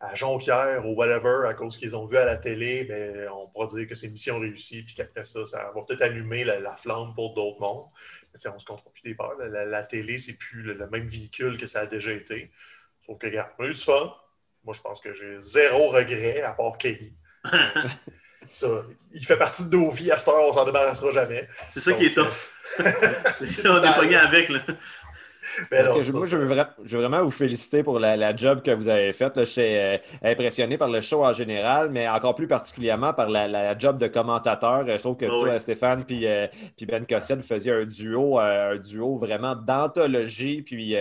[0.00, 3.66] à Jonquière ou whatever, à cause qu'ils ont vu à la télé, ben, on pourra
[3.66, 7.12] dire que c'est mission réussie, puis qu'après ça, ça va peut-être allumer la, la flamme
[7.14, 7.86] pour d'autres mondes.
[8.32, 9.36] Mais on se compte plus des peurs.
[9.38, 12.50] La, la- la télé, c'est plus le, le même véhicule que ça a déjà été.
[12.98, 14.14] Sauf que, regarde, on a eu du fun.
[14.64, 17.12] Moi, je pense que j'ai zéro regret, à part Kelly.
[18.50, 18.66] ça,
[19.12, 21.48] il fait partie de nos vies à cette heure, on s'en débarrassera jamais.
[21.70, 22.26] C'est ça qui est tough.
[22.76, 24.48] C'est- on est pogné avec.
[24.48, 24.60] Là.
[25.70, 28.34] Mais non, je- moi, je veux, vra- je veux vraiment vous féliciter pour la, la
[28.36, 29.32] job que vous avez faite.
[29.36, 33.48] Je suis euh, impressionné par le show en général, mais encore plus particulièrement par la,
[33.48, 34.86] la job de commentateur.
[34.86, 35.60] Je trouve que Ah toi, oui.
[35.60, 40.62] Stéphane, puis euh, puis Ben Cossette, vous faisiez un duo, euh, un duo vraiment d'anthologie.
[40.62, 40.94] Puis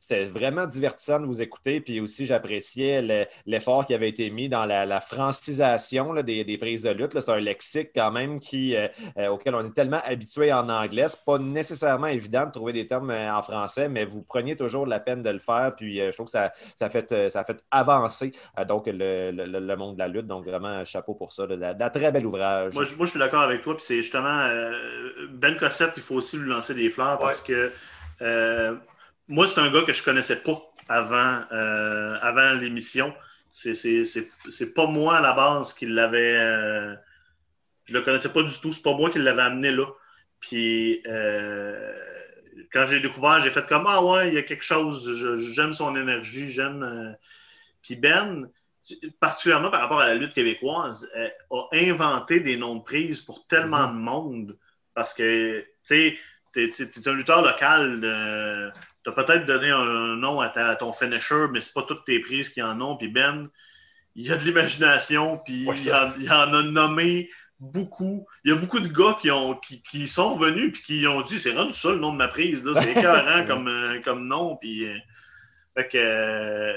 [0.00, 1.80] c'était vraiment divertissant de vous écouter.
[1.80, 6.44] Puis aussi, j'appréciais le- l'effort qui avait été mis dans la, la francisation là, des,
[6.44, 7.14] des prises de lutte.
[7.14, 7.20] là.
[7.20, 8.74] C'est un lexique quand même qui,
[9.30, 11.06] auquel on est tellement habitué en anglais.
[11.08, 15.00] C'est pas nécessairement évident de trouver des termes en français, mais vous preniez toujours la
[15.00, 15.72] peine de le faire.
[15.76, 19.30] Puis euh, je trouve que ça, ça, fait, euh, ça fait avancer euh, donc le,
[19.30, 20.26] le- le monde de la lutte.
[20.26, 21.46] Donc vraiment, chapeau pour ça.
[21.46, 22.74] la très bel ouvrage.
[22.74, 23.74] Moi, je, moi, je suis d'accord avec toi.
[23.76, 24.48] Puis c'est justement
[25.30, 27.70] Ben Cossette, il faut aussi lui lancer des fleurs parce que
[28.20, 28.76] euh,
[29.28, 33.12] moi, c'est un gars que je connaissais pas avant, euh, avant l'émission.
[33.50, 36.36] C'est, pas moi à la base qui l'avait.
[36.36, 36.94] euh,
[37.86, 38.72] je le connaissais pas du tout.
[38.72, 39.86] C'est pas moi qui l'avais amené là.
[40.40, 41.92] Puis euh,
[42.72, 45.10] quand j'ai découvert, j'ai fait comme Ah ouais, il y a quelque chose.
[45.54, 46.50] J'aime son énergie.
[46.50, 46.82] J'aime.
[46.82, 47.12] euh.
[47.82, 48.48] Puis Ben,
[49.20, 53.46] particulièrement par rapport à la lutte québécoise, euh, a inventé des noms de prise pour
[53.46, 54.58] tellement de monde.
[54.94, 56.18] Parce que, tu sais,
[56.52, 58.00] t'es, t'es un lutteur local.
[58.04, 58.70] euh,
[59.04, 62.20] T'as peut-être donné un nom à, ta- à ton finisher, mais c'est pas toutes tes
[62.20, 62.96] prises qui en ont.
[62.96, 63.48] Puis Ben,
[64.14, 67.28] il y a de l'imagination, puis Ouais, il, en, il en a nommé
[67.62, 68.26] beaucoup.
[68.44, 71.20] Il y a beaucoup de gars qui, ont, qui, qui sont venus puis qui ont
[71.22, 72.64] dit c'est rendu ça le nom de ma prise.
[72.64, 72.72] là.
[72.74, 74.56] C'est écœurant comme, euh, comme nom.
[74.56, 74.96] Puis, euh,
[75.76, 76.74] fait que, euh,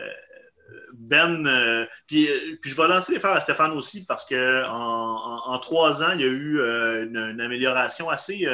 [0.94, 2.30] Ben, euh, puis,
[2.62, 6.02] puis je vais lancer les fleurs à Stéphane aussi parce que en, en- en trois
[6.04, 6.60] ans, il y a eu
[7.04, 8.48] une, une amélioration assez,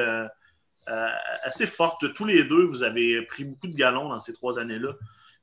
[1.43, 2.13] assez forte.
[2.13, 4.93] Tous les deux, vous avez pris beaucoup de galons dans ces trois années-là.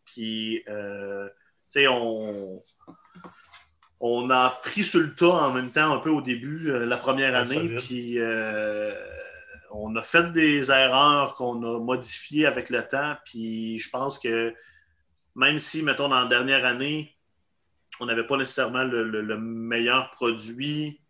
[0.04, 0.72] Puis, tu
[1.68, 2.62] sais, on,
[4.00, 6.96] on a pris sur le tas en même temps un peu au début, euh, la
[6.96, 7.76] première Ah, année.
[7.80, 8.94] Puis, euh,
[9.70, 13.16] on a fait des erreurs qu'on a modifiées avec le temps.
[13.24, 14.54] Puis, je pense que
[15.34, 17.16] même si, mettons, dans la dernière année,
[18.00, 21.00] on n'avait pas nécessairement le, le- le meilleur produit,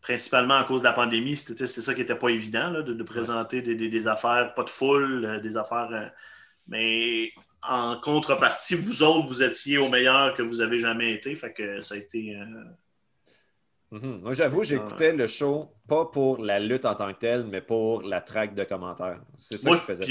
[0.00, 2.92] principalement à cause de la pandémie, c'était c'était ça qui n'était pas évident, là, de,
[2.94, 6.12] de présenter des, des- des affaires pas de foule, euh, des affaires.
[6.68, 7.32] mais
[7.68, 11.34] en contrepartie, vous autres, vous étiez au meilleur que vous avez jamais été.
[11.34, 12.36] Fait que ça a été.
[12.36, 12.44] euh,
[13.92, 14.20] Mhm.
[14.22, 18.02] Moi, j'avoue, j'écoutais le show pas pour la lutte en tant que telle, mais pour
[18.02, 19.20] la traque de commentaires.
[19.38, 20.04] C'est ça Moi, que je faisais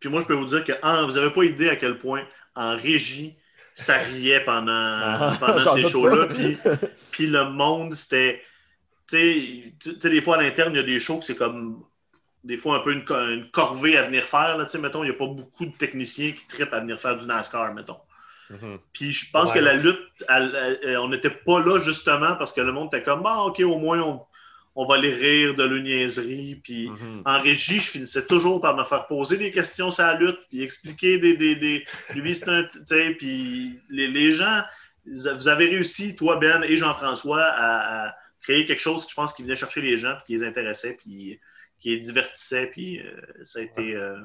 [0.00, 2.24] puis- moi, je peux vous dire que en- vous n'avez pas idée à quel point
[2.56, 3.36] en régie,
[3.72, 6.26] ça riait pendant, Ah, pendant ces shows-là.
[6.26, 6.56] Puis,
[7.12, 8.42] puis le monde, c'était.
[9.08, 11.84] Tu sais, des fois à l'interne, il y a des shows que c'est comme.
[12.44, 14.56] Des fois, un peu une, co- une corvée à venir faire.
[14.58, 17.00] Là, Tu sais, mettons, il n'y a pas beaucoup de techniciens qui trippent à venir
[17.00, 17.96] faire du NASCAR, mettons.
[18.50, 18.78] Mhm.
[18.92, 19.54] Puis je pense Ouais.
[19.60, 23.02] que la lutte, elle- elle- on n'était pas là justement parce que le monde était
[23.02, 24.20] comme, ah, OK, au moins, on,
[24.76, 26.60] on va les rire de leur niaiserie.
[26.62, 27.22] Puis Mhm.
[27.24, 30.62] en régie, je finissais toujours par me faire poser des questions sur la lutte, puis
[30.62, 31.36] expliquer des.
[31.38, 31.84] des, des
[32.14, 32.68] lui, c'est un.
[33.18, 34.62] Puis les, les gens,
[35.06, 39.32] vous avez réussi, toi, Ben et Jean-François, à, à créer quelque chose que je pense
[39.32, 41.40] qui venait chercher les gens, puis qui les intéressait, puis
[41.84, 43.12] qui les divertissait, puis euh,
[43.42, 44.16] ça a été euh,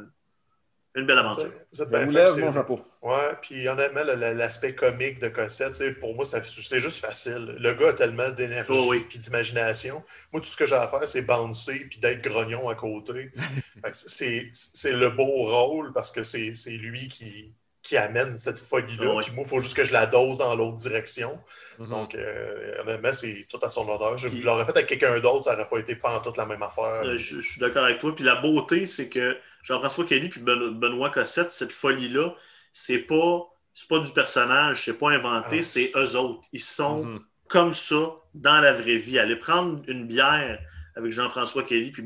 [0.95, 1.51] une belle aventure.
[1.73, 2.79] Vous êtes Je bien vous fait, lève mon chapeau.
[3.01, 7.57] Ouais, puis honnêtement, l'aspect comique de Cossette, tu sais, pour moi, c'est juste facile.
[7.59, 9.05] Le gars a tellement d'énergie Oh oui.
[9.09, 10.01] puis d'imagination.
[10.31, 13.31] Moi, tout ce que j'ai à faire, c'est bouncer puis d'être grognon à côté.
[13.93, 17.53] C'est c'est le beau rôle parce que c'est c'est lui qui,
[17.89, 19.15] qui amène cette folie-là.
[19.15, 19.23] Oui.
[19.23, 21.39] Puis moi, il faut juste que je la dose dans l'autre direction.
[21.79, 21.89] Mhm.
[21.89, 24.15] Donc, euh, honnêtement, c'est tout à son honneur.
[24.17, 26.61] Je, Puis- je l'aurais fait avec quelqu'un d'autre, ça n'aurait pas été pantoute la même
[26.61, 27.01] affaire.
[27.03, 28.13] Euh, je, je suis d'accord avec toi.
[28.13, 32.35] Puis la beauté, c'est que Jean-François Kelly puis Ben- Benoît Cossette, cette folie-là,
[32.73, 35.63] c'est pas, c'est pas du personnage, c'est pas inventé, Ah.
[35.63, 36.47] c'est eux autres.
[36.53, 37.19] Ils sont Mhm.
[37.47, 39.17] comme ça dans la vraie vie.
[39.17, 40.59] Aller prendre une bière
[40.95, 42.03] avec Jean-François Kelly puis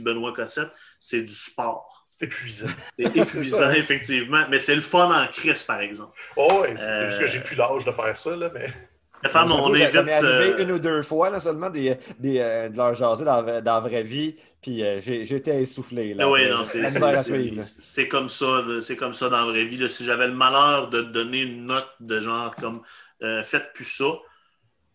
[0.00, 0.70] Benoît Cossette,
[1.00, 2.03] c'est du sport.
[2.18, 2.66] C'est épuisant.
[2.98, 6.12] C'est épuisant, effectivement, mais c'est le fun en crise, par exemple.
[6.36, 8.66] Oh, ouais, c'est Euh, juste que j'ai plus l'âge de faire ça, là, mais.
[9.56, 9.74] On.
[9.90, 12.92] Ça m'est arrivé euh, une ou deux fois là, seulement des, des, euh, de leur
[12.94, 16.12] jaser dans, dans la vraie vie, puis euh, j'étais essoufflé.
[16.14, 16.62] Là, non,
[17.62, 19.78] c'est comme ça, c'est comme ça dans la vraie vie.
[19.78, 19.88] là.
[19.88, 22.82] Si j'avais le malheur de te donner une note de genre comme
[23.22, 24.04] euh, faites plus ça,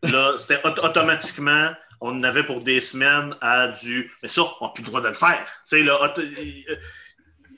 [0.04, 4.66] là, c'était auto- automatiquement, on en avait pour des semaines à du mais ça, on
[4.66, 5.44] n'a plus le droit de le faire.
[5.68, 6.22] Tu sais, là, auto-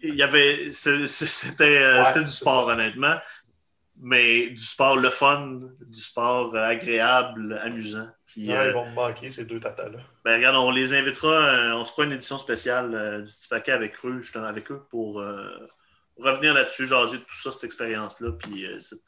[0.04, 2.74] il y avait c'était euh, Ouais, c'était du sport, ça.
[2.74, 3.16] honnêtement.
[4.04, 8.08] Mais du sport le fun, du sport euh, agréable, amusant.
[8.26, 10.00] Puis, Ouais, euh, ils vont me manquer, ces deux tatas-là.
[10.26, 13.94] ben, regarde, on les invitera, on se fera une édition spéciale du petit paquet avec
[14.04, 15.22] eux, justement, avec eux, pour
[16.18, 19.02] revenir là-dessus, jaser de tout ça, cette expérience-là, puis cette,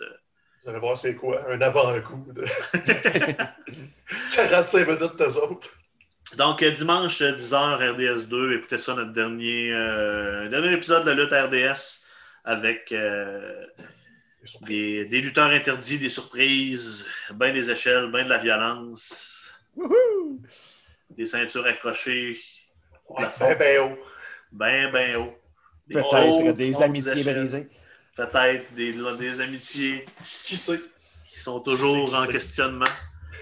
[0.63, 2.43] Vous allez voir c'est quoi, un avant-goût de
[4.35, 5.69] 45 minutes d'eux autres.
[6.38, 11.15] Donc, euh, dimanche, euh, 10h, RDS2, écoutez ça, notre dernier, euh, dernier épisode de la
[11.23, 12.03] lutte RDS
[12.43, 13.65] avec euh,
[14.61, 19.47] Des lutteurs interdits, des surprises, ben des échelles, ben de la violence,
[21.11, 22.39] des ceintures accrochées,
[23.09, 23.97] Ouais, ben, ben haut.
[24.51, 25.34] ben, ben haut.
[25.88, 27.69] Des Peut-être des amitiés brisées.
[28.15, 30.05] Peut-être des, des amitiés
[30.45, 30.79] Qui sait?
[31.27, 32.31] qui sont toujours Qui sait, qui en sait?
[32.31, 32.86] questionnement.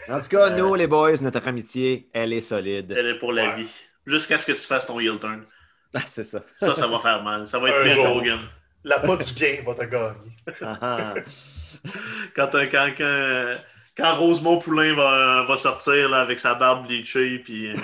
[0.09, 2.93] En tout cas, Euh, nous, les boys, notre amitié, elle est solide.
[2.97, 3.55] Elle est pour la Ouais.
[3.57, 3.71] vie.
[4.05, 5.43] Jusqu'à ce que tu fasses ton heel turn.
[5.93, 6.41] Ah, c'est ça.
[6.55, 7.45] Ça, ça va faire mal.
[7.47, 8.05] Ça va être jour.
[8.05, 8.39] qu'Hogan.
[8.85, 10.31] La pas du gain va te gagner.
[10.61, 11.13] Ah, ah.
[12.35, 13.57] Quand, quand, quand,
[13.97, 17.71] quand Rosemont Poulain va, va sortir là, avec sa barbe bleachée, puis.
[17.71, 17.75] euh,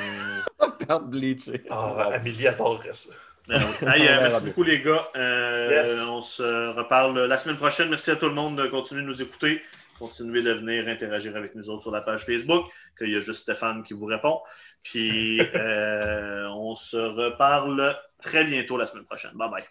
[0.87, 1.63] Perte bleachée.
[1.69, 3.09] Ah, Amélie adorerait ça.
[3.47, 3.87] ben oui.
[3.93, 5.05] Hey, euh, merci beaucoup, les gars.
[5.15, 6.07] Euh, Yes.
[6.09, 7.89] On se reparle la semaine prochaine.
[7.89, 9.61] Merci à tout le monde de continuer de nous écouter.
[9.99, 12.65] Continuez de venir interagir avec nous autres sur la page Facebook,
[12.97, 14.41] qu'il y a juste Stéphane qui vous répond.
[14.83, 19.31] Puis, euh, on se reparle très bientôt la semaine prochaine.
[19.35, 19.65] Bye bye.